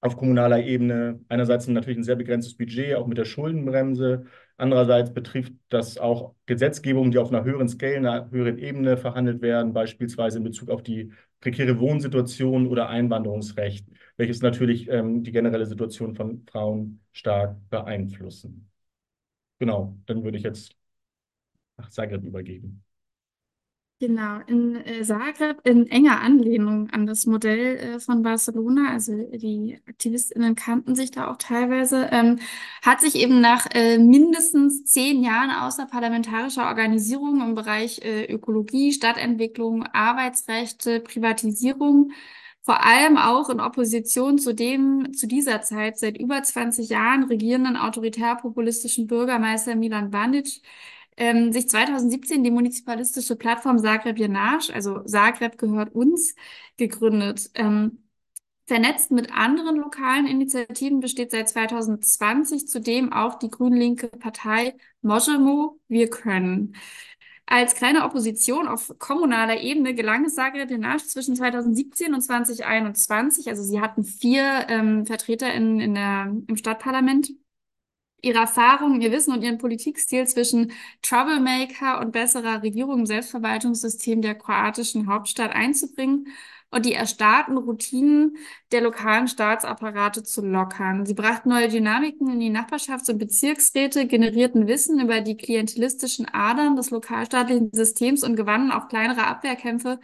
auf 0.00 0.16
kommunaler 0.16 0.62
Ebene. 0.62 1.20
Einerseits 1.28 1.66
natürlich 1.68 1.98
ein 1.98 2.04
sehr 2.04 2.16
begrenztes 2.16 2.56
Budget, 2.56 2.94
auch 2.96 3.06
mit 3.06 3.18
der 3.18 3.24
Schuldenbremse. 3.24 4.24
Andererseits 4.56 5.12
betrifft 5.12 5.52
das 5.68 5.98
auch 5.98 6.34
Gesetzgebungen, 6.46 7.10
die 7.10 7.18
auf 7.18 7.30
einer 7.30 7.44
höheren 7.44 7.68
Scale, 7.68 7.96
einer 7.96 8.30
höheren 8.30 8.58
Ebene 8.58 8.96
verhandelt 8.96 9.42
werden, 9.42 9.72
beispielsweise 9.72 10.38
in 10.38 10.44
Bezug 10.44 10.70
auf 10.70 10.82
die 10.82 11.12
prekäre 11.40 11.78
Wohnsituation 11.78 12.66
oder 12.66 12.88
Einwanderungsrecht, 12.88 13.86
welches 14.16 14.40
natürlich 14.42 14.88
ähm, 14.88 15.22
die 15.22 15.32
generelle 15.32 15.66
Situation 15.66 16.14
von 16.14 16.44
Frauen 16.50 17.00
stark 17.12 17.56
beeinflussen. 17.70 18.70
Genau, 19.58 19.96
dann 20.06 20.22
würde 20.24 20.38
ich 20.38 20.44
jetzt 20.44 20.76
nach 21.76 21.90
Zagreb 21.90 22.24
übergeben. 22.24 22.82
Genau, 23.98 24.40
in 24.46 24.76
äh, 24.76 25.02
Zagreb 25.04 25.66
in 25.66 25.86
enger 25.86 26.20
Anlehnung 26.20 26.90
an 26.90 27.06
das 27.06 27.24
Modell 27.24 27.76
äh, 27.78 27.98
von 27.98 28.22
Barcelona, 28.22 28.90
also 28.92 29.14
die 29.32 29.80
AktivistInnen 29.88 30.54
kannten 30.54 30.94
sich 30.94 31.12
da 31.12 31.30
auch 31.30 31.38
teilweise, 31.38 32.10
ähm, 32.12 32.38
hat 32.82 33.00
sich 33.00 33.14
eben 33.14 33.40
nach 33.40 33.66
äh, 33.72 33.96
mindestens 33.96 34.84
zehn 34.84 35.22
Jahren 35.24 35.50
außerparlamentarischer 35.50 36.66
Organisierung 36.68 37.40
im 37.40 37.54
Bereich 37.54 38.02
äh, 38.04 38.30
Ökologie, 38.30 38.92
Stadtentwicklung, 38.92 39.84
Arbeitsrechte, 39.86 41.00
Privatisierung, 41.00 42.12
vor 42.64 42.84
allem 42.84 43.16
auch 43.16 43.48
in 43.48 43.60
Opposition 43.60 44.38
zu 44.38 44.54
dem 44.54 45.14
zu 45.14 45.26
dieser 45.26 45.62
Zeit 45.62 45.98
seit 45.98 46.18
über 46.18 46.42
20 46.42 46.90
Jahren 46.90 47.24
regierenden 47.24 47.78
autoritär-populistischen 47.78 49.06
Bürgermeister 49.06 49.74
Milan 49.74 50.10
Bandic, 50.10 50.60
ähm, 51.16 51.52
sich 51.52 51.68
2017 51.68 52.44
die 52.44 52.50
munizipalistische 52.50 53.36
Plattform 53.36 53.78
Zagreb 53.78 54.18
Jenarsch, 54.18 54.70
also 54.70 55.02
Zagreb 55.04 55.58
gehört 55.58 55.94
uns, 55.94 56.34
gegründet. 56.76 57.50
Ähm, 57.54 58.02
vernetzt 58.66 59.10
mit 59.12 59.32
anderen 59.32 59.76
lokalen 59.76 60.26
Initiativen 60.26 61.00
besteht 61.00 61.30
seit 61.30 61.48
2020 61.48 62.66
zudem 62.68 63.12
auch 63.12 63.38
die 63.38 63.50
grün-linke 63.50 64.08
Partei 64.08 64.76
Možemo, 65.02 65.80
wir 65.88 66.10
können. 66.10 66.74
Als 67.48 67.76
kleine 67.76 68.04
Opposition 68.04 68.66
auf 68.66 68.92
kommunaler 68.98 69.60
Ebene 69.60 69.94
gelang 69.94 70.24
es 70.24 70.34
Zagreb 70.34 70.68
Jenarsch 70.68 71.04
zwischen 71.04 71.36
2017 71.36 72.12
und 72.12 72.20
2021, 72.20 73.48
also 73.48 73.62
sie 73.62 73.80
hatten 73.80 74.02
vier 74.02 74.66
ähm, 74.68 75.06
Vertreter 75.06 75.54
in, 75.54 75.78
in 75.78 75.94
der, 75.94 76.34
im 76.48 76.56
Stadtparlament, 76.56 77.30
ihre 78.26 78.40
Erfahrungen, 78.40 79.00
ihr 79.00 79.12
Wissen 79.12 79.32
und 79.32 79.42
ihren 79.42 79.58
Politikstil 79.58 80.26
zwischen 80.26 80.72
Troublemaker 81.02 82.00
und 82.00 82.12
besserer 82.12 82.62
Regierung 82.62 83.00
im 83.00 83.06
Selbstverwaltungssystem 83.06 84.20
der 84.20 84.34
kroatischen 84.34 85.06
Hauptstadt 85.06 85.52
einzubringen 85.54 86.28
und 86.70 86.84
die 86.84 86.94
erstarrten 86.94 87.56
Routinen 87.56 88.36
der 88.72 88.80
lokalen 88.82 89.28
Staatsapparate 89.28 90.24
zu 90.24 90.44
lockern. 90.44 91.06
Sie 91.06 91.14
brachten 91.14 91.48
neue 91.48 91.68
Dynamiken 91.68 92.28
in 92.28 92.40
die 92.40 92.50
Nachbarschafts- 92.50 93.10
und 93.10 93.18
Bezirksräte, 93.18 94.06
generierten 94.06 94.66
Wissen 94.66 95.00
über 95.00 95.20
die 95.20 95.36
klientelistischen 95.36 96.26
Adern 96.32 96.76
des 96.76 96.90
lokalstaatlichen 96.90 97.70
Systems 97.72 98.24
und 98.24 98.36
gewannen 98.36 98.72
auch 98.72 98.88
kleinere 98.88 99.26
Abwehrkämpfe 99.26 100.00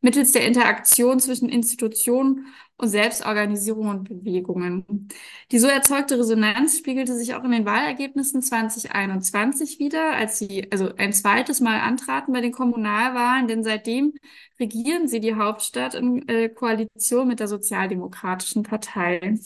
mittels 0.00 0.32
der 0.32 0.46
Interaktion 0.46 1.18
zwischen 1.18 1.48
Institutionen 1.48 2.46
und 2.76 2.88
Selbstorganisierung 2.88 3.88
und 3.88 4.04
Bewegungen. 4.08 5.08
Die 5.52 5.58
so 5.58 5.68
erzeugte 5.68 6.18
Resonanz 6.18 6.78
spiegelte 6.78 7.16
sich 7.16 7.34
auch 7.34 7.44
in 7.44 7.52
den 7.52 7.64
Wahlergebnissen 7.66 8.42
2021 8.42 9.78
wieder, 9.78 10.12
als 10.12 10.38
sie 10.38 10.70
also 10.72 10.94
ein 10.96 11.12
zweites 11.12 11.60
Mal 11.60 11.80
antraten 11.80 12.32
bei 12.34 12.40
den 12.40 12.52
Kommunalwahlen, 12.52 13.46
denn 13.48 13.62
seitdem 13.62 14.14
regieren 14.58 15.08
sie 15.08 15.20
die 15.20 15.36
Hauptstadt 15.36 15.94
in 15.94 16.28
äh, 16.28 16.48
Koalition 16.48 17.28
mit 17.28 17.40
der 17.40 17.48
Sozialdemokratischen 17.48 18.64
Partei. 18.64 19.38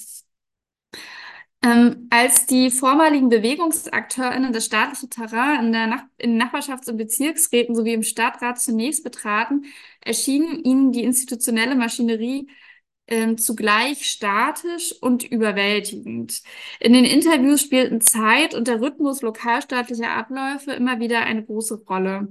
Ähm, 1.60 2.06
als 2.10 2.46
die 2.46 2.70
vormaligen 2.70 3.28
BewegungsakteurInnen 3.30 4.52
das 4.52 4.66
staatliche 4.66 5.08
Terrain 5.08 5.66
in, 5.66 5.72
der 5.72 5.86
Nach 5.88 6.04
in 6.16 6.40
Nachbarschafts- 6.40 6.88
und 6.88 6.98
Bezirksräten 6.98 7.74
sowie 7.74 7.94
im 7.94 8.04
Stadtrat 8.04 8.60
zunächst 8.60 9.02
betraten, 9.02 9.64
erschien 10.00 10.62
ihnen 10.64 10.92
die 10.92 11.02
institutionelle 11.02 11.74
Maschinerie 11.74 12.48
ähm, 13.08 13.38
zugleich 13.38 14.08
statisch 14.10 14.94
und 15.00 15.24
überwältigend. 15.24 16.42
In 16.80 16.92
den 16.92 17.04
Interviews 17.04 17.62
spielten 17.62 18.00
Zeit 18.00 18.54
und 18.54 18.68
der 18.68 18.80
Rhythmus 18.80 19.22
lokalstaatlicher 19.22 20.10
Abläufe 20.10 20.72
immer 20.72 21.00
wieder 21.00 21.20
eine 21.20 21.44
große 21.44 21.82
Rolle. 21.88 22.28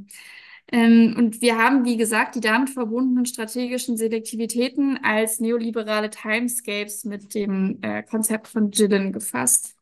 Ähm, 0.72 1.16
und 1.18 1.42
wir 1.42 1.58
haben, 1.58 1.86
wie 1.86 1.98
gesagt, 1.98 2.36
die 2.36 2.42
damit 2.42 2.70
verbundenen 2.70 3.26
strategischen 3.26 3.98
Selektivitäten 3.98 5.00
als 5.04 5.40
neoliberale 5.40 6.10
Timescapes 6.10 7.06
mit 7.06 7.34
dem 7.34 7.80
äh, 7.82 8.04
Konzept 8.04 8.48
von 8.48 8.72
Gillen 8.72 9.14
gefasst. 9.14 9.77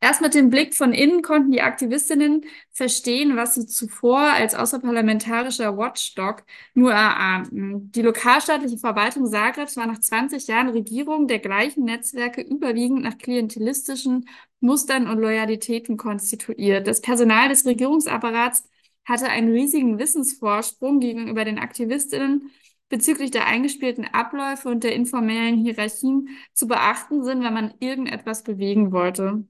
Erst 0.00 0.20
mit 0.20 0.34
dem 0.34 0.50
Blick 0.50 0.74
von 0.74 0.92
innen 0.92 1.22
konnten 1.22 1.50
die 1.50 1.60
Aktivistinnen 1.62 2.44
verstehen, 2.72 3.36
was 3.36 3.54
sie 3.54 3.66
zuvor 3.66 4.18
als 4.20 4.54
außerparlamentarischer 4.54 5.76
Watchdog 5.76 6.44
nur 6.74 6.92
erahnten. 6.92 7.90
Die 7.92 8.02
lokalstaatliche 8.02 8.78
Verwaltung 8.78 9.26
Zagrebs 9.26 9.76
war 9.76 9.86
nach 9.86 9.98
20 10.00 10.46
Jahren 10.46 10.68
Regierung 10.68 11.26
der 11.28 11.38
gleichen 11.38 11.84
Netzwerke 11.84 12.40
überwiegend 12.40 13.02
nach 13.02 13.18
klientelistischen 13.18 14.28
Mustern 14.60 15.08
und 15.08 15.18
Loyalitäten 15.18 15.96
konstituiert. 15.96 16.86
Das 16.86 17.00
Personal 17.00 17.48
des 17.48 17.66
Regierungsapparats 17.66 18.64
hatte 19.04 19.28
einen 19.28 19.52
riesigen 19.52 19.98
Wissensvorsprung 19.98 21.00
gegenüber 21.00 21.44
den 21.44 21.58
Aktivistinnen 21.58 22.50
bezüglich 22.88 23.30
der 23.30 23.46
eingespielten 23.46 24.06
Abläufe 24.06 24.68
und 24.68 24.82
der 24.84 24.94
informellen 24.94 25.56
Hierarchien 25.58 26.28
zu 26.54 26.66
beachten 26.66 27.22
sind, 27.22 27.42
wenn 27.42 27.52
man 27.52 27.74
irgendetwas 27.80 28.42
bewegen 28.44 28.92
wollte. 28.92 29.44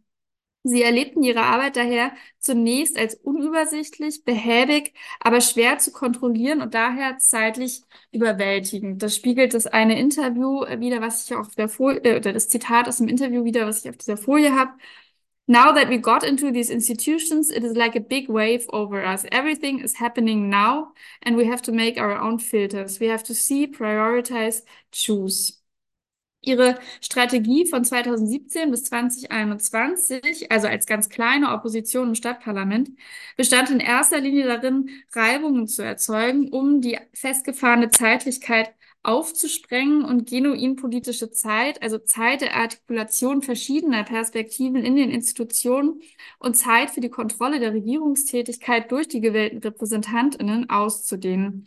Sie 0.68 0.82
erlebten 0.82 1.22
ihre 1.22 1.42
Arbeit 1.42 1.76
daher 1.76 2.12
zunächst 2.38 2.98
als 2.98 3.14
unübersichtlich, 3.14 4.24
behäbig, 4.24 4.94
aber 5.20 5.40
schwer 5.40 5.78
zu 5.78 5.92
kontrollieren 5.92 6.60
und 6.60 6.74
daher 6.74 7.18
zeitlich 7.18 7.82
überwältigend. 8.12 9.02
Das 9.02 9.16
spiegelt 9.16 9.54
das 9.54 9.66
eine 9.66 9.98
Interview 9.98 10.64
wieder, 10.80 11.00
was 11.00 11.24
ich 11.24 11.34
auf 11.36 11.54
der 11.54 11.68
Folie, 11.68 12.00
äh, 12.04 12.16
oder 12.16 12.32
das 12.32 12.48
Zitat 12.48 12.88
aus 12.88 12.98
dem 12.98 13.08
Interview 13.08 13.44
wieder, 13.44 13.66
was 13.66 13.84
ich 13.84 13.90
auf 13.90 13.96
dieser 13.96 14.16
Folie 14.16 14.54
habe. 14.54 14.72
Now 15.50 15.72
that 15.72 15.88
we 15.88 15.98
got 15.98 16.24
into 16.24 16.52
these 16.52 16.68
institutions, 16.70 17.50
it 17.50 17.64
is 17.64 17.74
like 17.74 17.96
a 17.96 18.00
big 18.00 18.28
wave 18.28 18.66
over 18.68 19.02
us. 19.02 19.24
Everything 19.32 19.80
is 19.80 19.94
happening 19.94 20.50
now, 20.50 20.92
and 21.22 21.38
we 21.38 21.46
have 21.46 21.62
to 21.62 21.72
make 21.72 21.96
our 21.98 22.20
own 22.20 22.38
filters. 22.38 23.00
We 23.00 23.06
have 23.06 23.24
to 23.24 23.34
see, 23.34 23.66
prioritize, 23.66 24.60
choose. 24.92 25.58
Ihre 26.48 26.78
Strategie 27.02 27.66
von 27.66 27.84
2017 27.84 28.70
bis 28.70 28.84
2021, 28.84 30.50
also 30.50 30.66
als 30.66 30.86
ganz 30.86 31.10
kleine 31.10 31.52
Opposition 31.52 32.08
im 32.08 32.14
Stadtparlament, 32.14 32.90
bestand 33.36 33.70
in 33.70 33.80
erster 33.80 34.18
Linie 34.20 34.46
darin, 34.46 34.88
Reibungen 35.12 35.68
zu 35.68 35.84
erzeugen, 35.84 36.48
um 36.48 36.80
die 36.80 36.98
festgefahrene 37.12 37.90
Zeitlichkeit 37.90 38.72
aufzusprengen 39.02 40.04
und 40.04 40.28
genuin 40.28 40.76
politische 40.76 41.30
Zeit, 41.30 41.82
also 41.82 41.98
Zeit 41.98 42.40
der 42.40 42.56
Artikulation 42.56 43.42
verschiedener 43.42 44.04
Perspektiven 44.04 44.84
in 44.84 44.96
den 44.96 45.10
Institutionen 45.10 46.02
und 46.38 46.56
Zeit 46.56 46.90
für 46.90 47.00
die 47.00 47.08
Kontrolle 47.10 47.60
der 47.60 47.74
Regierungstätigkeit 47.74 48.90
durch 48.90 49.08
die 49.08 49.20
gewählten 49.20 49.58
Repräsentantinnen 49.58 50.68
auszudehnen. 50.68 51.66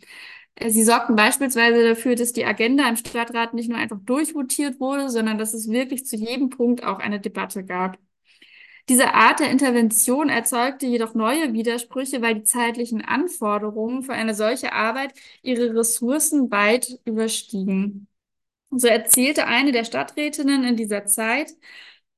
Äh, 0.54 0.70
sie 0.70 0.84
sorgten 0.84 1.16
beispielsweise 1.16 1.88
dafür, 1.88 2.14
dass 2.16 2.32
die 2.32 2.44
Agenda 2.44 2.88
im 2.88 2.96
Stadtrat 2.96 3.54
nicht 3.54 3.68
nur 3.68 3.78
einfach 3.78 3.98
durchvotiert 4.04 4.80
wurde, 4.80 5.10
sondern 5.10 5.38
dass 5.38 5.54
es 5.54 5.68
wirklich 5.70 6.06
zu 6.06 6.16
jedem 6.16 6.50
Punkt 6.50 6.84
auch 6.84 6.98
eine 6.98 7.20
Debatte 7.20 7.64
gab. 7.64 7.98
Diese 8.88 9.14
Art 9.14 9.40
der 9.40 9.50
Intervention 9.50 10.28
erzeugte 10.28 10.86
jedoch 10.86 11.14
neue 11.14 11.52
Widersprüche, 11.52 12.20
weil 12.22 12.34
die 12.36 12.44
zeitlichen 12.44 13.02
Anforderungen 13.02 14.02
für 14.02 14.12
eine 14.12 14.34
solche 14.34 14.72
Arbeit 14.72 15.14
ihre 15.42 15.74
Ressourcen 15.76 16.50
weit 16.50 17.00
überstiegen. 17.04 18.08
So 18.70 18.88
erzählte 18.88 19.46
eine 19.46 19.72
der 19.72 19.84
Stadträtinnen 19.84 20.64
in 20.64 20.76
dieser 20.76 21.06
Zeit, 21.06 21.52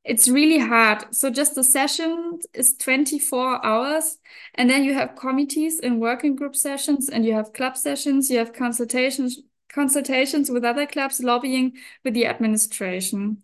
It's 0.04 0.28
really 0.28 0.58
hard. 0.58 1.14
So 1.14 1.30
just 1.30 1.54
the 1.54 1.64
session 1.64 2.40
is 2.52 2.76
24 2.76 3.64
hours 3.64 4.18
and 4.54 4.68
then 4.68 4.84
you 4.84 4.94
have 4.94 5.16
committees 5.16 5.80
and 5.80 6.00
working 6.00 6.36
group 6.36 6.54
sessions 6.54 7.08
and 7.08 7.24
you 7.24 7.32
have 7.32 7.54
club 7.54 7.76
sessions, 7.76 8.30
you 8.30 8.38
have 8.38 8.52
consultations 8.52 9.40
consultations 9.74 10.50
with 10.50 10.64
other 10.64 10.86
clubs, 10.86 11.20
lobbying 11.20 11.72
with 12.04 12.14
the 12.14 12.26
administration. 12.26 13.42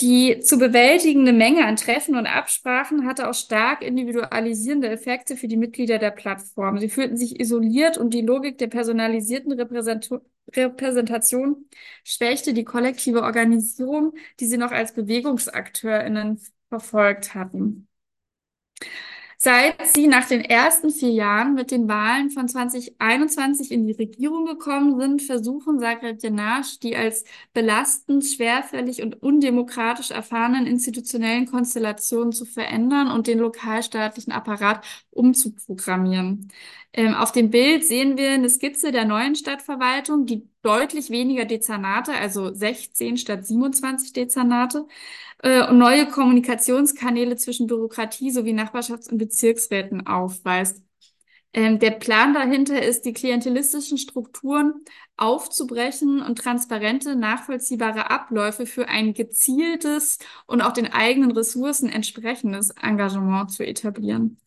Die 0.00 0.40
zu 0.40 0.58
bewältigende 0.58 1.32
Menge 1.32 1.64
an 1.66 1.76
Treffen 1.76 2.16
und 2.16 2.26
Absprachen 2.26 3.06
hatte 3.06 3.28
auch 3.28 3.34
stark 3.34 3.82
individualisierende 3.82 4.88
Effekte 4.88 5.36
für 5.36 5.46
die 5.46 5.56
Mitglieder 5.56 5.98
der 5.98 6.10
Plattform. 6.10 6.78
Sie 6.78 6.88
fühlten 6.88 7.16
sich 7.16 7.38
isoliert 7.38 7.96
und 7.96 8.12
die 8.12 8.22
Logik 8.22 8.58
der 8.58 8.66
personalisierten 8.66 9.52
Repräsentation 9.52 10.20
schwächte 12.04 12.52
die 12.54 12.64
kollektive 12.64 13.22
Organisierung, 13.22 14.14
die 14.40 14.46
sie 14.46 14.58
noch 14.58 14.72
als 14.72 14.94
BewegungsakteurInnen 14.94 16.40
verfolgt 16.68 17.34
hatten. 17.34 17.88
Seit 19.36 19.74
sie 19.88 20.06
nach 20.06 20.26
den 20.26 20.40
ersten 20.42 20.90
vier 20.90 21.10
Jahren 21.10 21.54
mit 21.54 21.70
den 21.70 21.88
Wahlen 21.88 22.30
von 22.30 22.48
2021 22.48 23.70
in 23.72 23.86
die 23.86 23.92
Regierung 23.92 24.46
gekommen 24.46 24.98
sind, 24.98 25.22
versuchen 25.22 25.80
Zagreb 25.80 26.22
Janasch 26.22 26.78
die 26.78 26.96
als 26.96 27.24
belastend, 27.52 28.24
schwerfällig 28.24 29.02
und 29.02 29.22
undemokratisch 29.22 30.10
erfahrenen 30.10 30.66
institutionellen 30.66 31.46
Konstellationen 31.46 32.32
zu 32.32 32.44
verändern 32.46 33.10
und 33.10 33.26
den 33.26 33.38
lokalstaatlichen 33.38 34.32
Apparat 34.32 34.84
umzuprogrammieren. 35.10 36.50
Ähm, 36.92 37.14
auf 37.14 37.32
dem 37.32 37.50
Bild 37.50 37.84
sehen 37.84 38.16
wir 38.16 38.30
eine 38.30 38.48
Skizze 38.48 38.92
der 38.92 39.04
neuen 39.04 39.34
Stadtverwaltung, 39.34 40.26
die 40.26 40.48
deutlich 40.62 41.10
weniger 41.10 41.44
Dezernate, 41.44 42.12
also 42.12 42.54
16 42.54 43.16
statt 43.16 43.44
27 43.44 44.12
Dezernate, 44.12 44.86
äh, 45.44 45.68
und 45.68 45.76
neue 45.76 46.06
Kommunikationskanäle 46.06 47.36
zwischen 47.36 47.66
Bürokratie 47.66 48.30
sowie 48.30 48.52
Nachbarschafts- 48.52 49.10
und 49.10 49.18
Bezirksräten 49.18 50.06
aufweist. 50.06 50.82
Ähm, 51.52 51.78
der 51.78 51.92
Plan 51.92 52.32
dahinter 52.32 52.82
ist, 52.82 53.02
die 53.02 53.12
klientelistischen 53.12 53.98
Strukturen 53.98 54.72
aufzubrechen 55.16 56.22
und 56.22 56.38
transparente, 56.38 57.14
nachvollziehbare 57.14 58.10
Abläufe 58.10 58.64
für 58.64 58.88
ein 58.88 59.12
gezieltes 59.12 60.18
und 60.46 60.62
auch 60.62 60.72
den 60.72 60.92
eigenen 60.92 61.30
Ressourcen 61.30 61.90
entsprechendes 61.90 62.70
Engagement 62.70 63.52
zu 63.52 63.64
etablieren. 63.64 64.38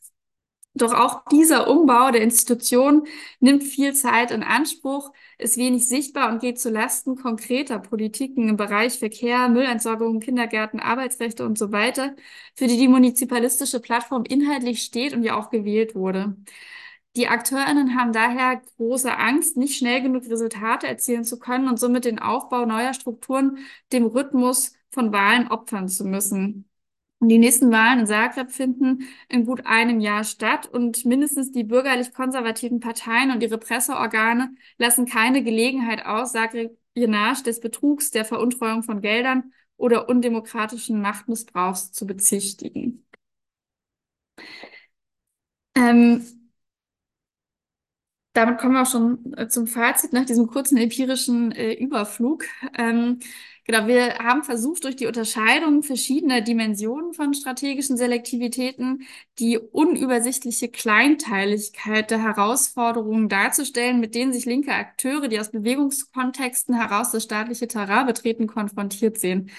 Doch 0.77 0.93
auch 0.93 1.23
dieser 1.31 1.67
Umbau 1.69 2.11
der 2.11 2.21
Institution 2.21 3.07
nimmt 3.39 3.63
viel 3.63 3.93
Zeit 3.93 4.31
in 4.31 4.43
Anspruch, 4.43 5.11
ist 5.37 5.57
wenig 5.57 5.87
sichtbar 5.87 6.31
und 6.31 6.39
geht 6.39 6.59
zu 6.59 6.69
Lasten 6.69 7.15
konkreter 7.15 7.79
Politiken 7.79 8.49
im 8.49 8.57
Bereich 8.57 8.99
Verkehr, 8.99 9.49
Müllentsorgung, 9.49 10.19
Kindergärten, 10.19 10.79
Arbeitsrechte 10.79 11.45
und 11.45 11.57
so 11.57 11.71
weiter, 11.71 12.15
für 12.55 12.67
die 12.67 12.77
die 12.77 12.87
munizipalistische 12.87 13.79
Plattform 13.79 14.23
inhaltlich 14.25 14.83
steht 14.83 15.13
und 15.13 15.23
ja 15.23 15.35
auch 15.37 15.49
gewählt 15.49 15.95
wurde. 15.95 16.35
Die 17.15 17.27
AkteurInnen 17.27 17.97
haben 17.99 18.13
daher 18.13 18.61
große 18.77 19.17
Angst, 19.17 19.57
nicht 19.57 19.77
schnell 19.77 20.01
genug 20.03 20.25
Resultate 20.29 20.87
erzielen 20.87 21.23
zu 21.23 21.39
können 21.39 21.67
und 21.67 21.79
somit 21.79 22.05
den 22.05 22.19
Aufbau 22.19 22.65
neuer 22.65 22.93
Strukturen 22.93 23.57
dem 23.91 24.05
Rhythmus 24.05 24.73
von 24.91 25.11
Wahlen 25.11 25.47
opfern 25.49 25.89
zu 25.89 26.05
müssen. 26.05 26.69
Die 27.19 27.39
nächsten 27.39 27.71
Wahlen 27.71 28.01
in 28.01 28.07
Zagreb 28.07 28.51
finden 28.51 29.07
in 29.27 29.45
gut 29.45 29.65
einem 29.65 29.99
Jahr 29.99 30.23
statt 30.23 30.67
und 30.67 31.03
mindestens 31.03 31.51
die 31.51 31.63
bürgerlich-konservativen 31.63 32.79
Parteien 32.79 33.31
und 33.31 33.41
ihre 33.41 33.57
Presseorgane 33.57 34.55
lassen 34.77 35.07
keine 35.07 35.43
Gelegenheit 35.43 36.05
aus, 36.05 36.33
Zagreb 36.33 36.77
Jenarsch 36.93 37.41
des 37.43 37.59
Betrugs, 37.59 38.11
der 38.11 38.23
Veruntreuung 38.23 38.83
von 38.83 39.01
Geldern 39.01 39.51
oder 39.77 40.09
undemokratischen 40.09 41.01
Machtmissbrauchs 41.01 41.91
zu 41.91 42.05
bezichtigen. 42.05 43.03
Ähm, 45.75 46.25
damit 48.33 48.59
kommen 48.59 48.73
wir 48.73 48.83
auch 48.83 48.91
schon 48.91 49.33
äh, 49.33 49.47
zum 49.47 49.65
Fazit 49.65 50.13
nach 50.13 50.25
diesem 50.25 50.47
kurzen 50.47 50.77
empirischen 50.77 51.51
äh, 51.51 51.73
Überflug. 51.73 52.45
Ähm, 52.77 53.19
Genau, 53.69 53.85
wir 53.85 54.19
haben 54.19 54.43
versucht, 54.45 54.85
durch 54.85 54.95
die 54.95 55.07
Unterscheidung 55.07 55.83
verschiedener 55.83 56.39
Dimensionen 56.39 57.13
von 57.13 57.33
strategischen 57.33 57.97
Selektivitäten 57.97 59.01
die 59.39 59.57
unübersichtliche 59.57 60.69
Kleinteiligkeit 60.69 62.09
der 62.09 62.23
Herausforderungen 62.23 63.27
darzustellen, 63.27 63.99
mit 63.99 64.15
denen 64.15 64.31
sich 64.31 64.45
linke 64.45 64.71
Akteure, 64.73 65.27
die 65.27 65.37
aus 65.37 65.51
Bewegungskontexten 65.51 66.75
heraus 66.75 67.11
das 67.11 67.23
staatliche 67.23 67.67
Terrain 67.67 68.05
betreten, 68.05 68.47
konfrontiert 68.47 69.19
sehen. 69.19 69.49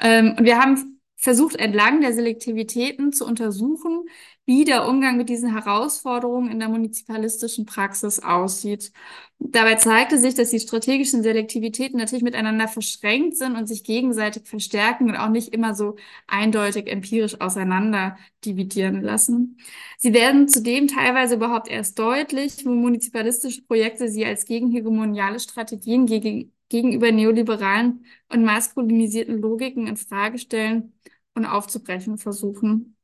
Ähm, 0.00 0.36
und 0.38 0.44
wir 0.44 0.58
haben 0.60 1.00
versucht, 1.16 1.56
entlang 1.56 2.00
der 2.00 2.12
Selektivitäten 2.14 3.12
zu 3.12 3.26
untersuchen, 3.26 4.04
wie 4.48 4.64
der 4.64 4.88
Umgang 4.88 5.18
mit 5.18 5.28
diesen 5.28 5.52
Herausforderungen 5.52 6.50
in 6.50 6.58
der 6.58 6.70
munizipalistischen 6.70 7.66
Praxis 7.66 8.18
aussieht. 8.18 8.92
Dabei 9.38 9.74
zeigte 9.74 10.16
sich, 10.16 10.34
dass 10.34 10.48
die 10.48 10.58
strategischen 10.58 11.22
Selektivitäten 11.22 11.98
natürlich 11.98 12.22
miteinander 12.24 12.66
verschränkt 12.66 13.36
sind 13.36 13.56
und 13.56 13.66
sich 13.66 13.84
gegenseitig 13.84 14.48
verstärken 14.48 15.10
und 15.10 15.16
auch 15.16 15.28
nicht 15.28 15.52
immer 15.52 15.74
so 15.74 15.96
eindeutig 16.26 16.88
empirisch 16.90 17.38
auseinander 17.42 18.16
dividieren 18.46 19.02
lassen. 19.02 19.58
Sie 19.98 20.14
werden 20.14 20.48
zudem 20.48 20.88
teilweise 20.88 21.34
überhaupt 21.34 21.68
erst 21.68 21.98
deutlich, 21.98 22.64
wo 22.64 22.70
munizipalistische 22.70 23.62
Projekte 23.64 24.08
sie 24.08 24.24
als 24.24 24.46
gegenhegemoniale 24.46 25.40
Strategien 25.40 26.06
gegen, 26.06 26.54
gegenüber 26.70 27.12
neoliberalen 27.12 28.06
und 28.32 28.44
maskulinisierten 28.44 29.42
Logiken 29.42 29.86
in 29.86 29.98
Frage 29.98 30.38
stellen 30.38 30.94
und 31.34 31.44
aufzubrechen 31.44 32.16
versuchen. 32.16 32.97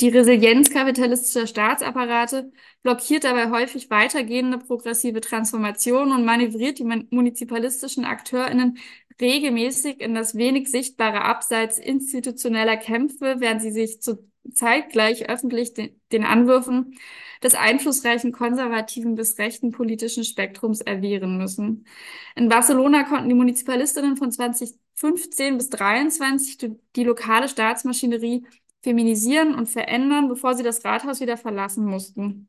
Die 0.00 0.08
Resilienz 0.08 0.70
kapitalistischer 0.70 1.46
Staatsapparate 1.46 2.52
blockiert 2.82 3.24
dabei 3.24 3.50
häufig 3.50 3.90
weitergehende 3.90 4.58
progressive 4.58 5.20
Transformationen 5.20 6.12
und 6.12 6.24
manövriert 6.24 6.78
die 6.78 7.06
munizipalistischen 7.10 8.04
AkteurInnen 8.04 8.78
regelmäßig 9.20 10.00
in 10.00 10.14
das 10.14 10.34
wenig 10.34 10.68
sichtbare 10.68 11.22
Abseits 11.22 11.78
institutioneller 11.78 12.76
Kämpfe, 12.76 13.36
während 13.38 13.62
sie 13.62 13.70
sich 13.70 14.02
zu 14.02 14.28
zeitgleich 14.52 15.28
öffentlich 15.28 15.74
den, 15.74 16.00
den 16.12 16.24
Anwürfen 16.24 16.98
des 17.42 17.54
einflussreichen 17.54 18.32
konservativen 18.32 19.14
bis 19.14 19.38
rechten 19.38 19.70
politischen 19.70 20.24
Spektrums 20.24 20.80
erwehren 20.80 21.38
müssen. 21.38 21.86
In 22.34 22.48
Barcelona 22.48 23.04
konnten 23.04 23.28
die 23.28 23.34
Munizipalistinnen 23.34 24.16
von 24.16 24.32
2015 24.32 25.56
bis 25.56 25.70
2023 25.70 26.58
die, 26.58 26.80
die 26.96 27.04
lokale 27.04 27.48
Staatsmaschinerie 27.48 28.44
feminisieren 28.84 29.54
und 29.54 29.68
verändern, 29.68 30.28
bevor 30.28 30.54
sie 30.54 30.62
das 30.62 30.84
Rathaus 30.84 31.20
wieder 31.20 31.36
verlassen 31.36 31.84
mussten. 31.86 32.48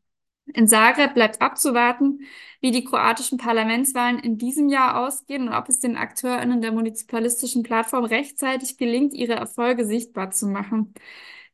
In 0.53 0.67
Zagreb 0.67 1.15
bleibt 1.15 1.41
abzuwarten, 1.41 2.21
wie 2.61 2.69
die 2.71 2.83
kroatischen 2.83 3.39
Parlamentswahlen 3.39 4.19
in 4.19 4.37
diesem 4.37 4.69
Jahr 4.69 4.99
ausgehen 5.03 5.47
und 5.47 5.53
ob 5.55 5.69
es 5.69 5.79
den 5.79 5.97
AkteurInnen 5.97 6.61
der 6.61 6.71
munizipalistischen 6.71 7.63
Plattform 7.63 8.05
rechtzeitig 8.05 8.77
gelingt, 8.77 9.13
ihre 9.15 9.33
Erfolge 9.33 9.85
sichtbar 9.85 10.29
zu 10.31 10.47
machen. 10.47 10.93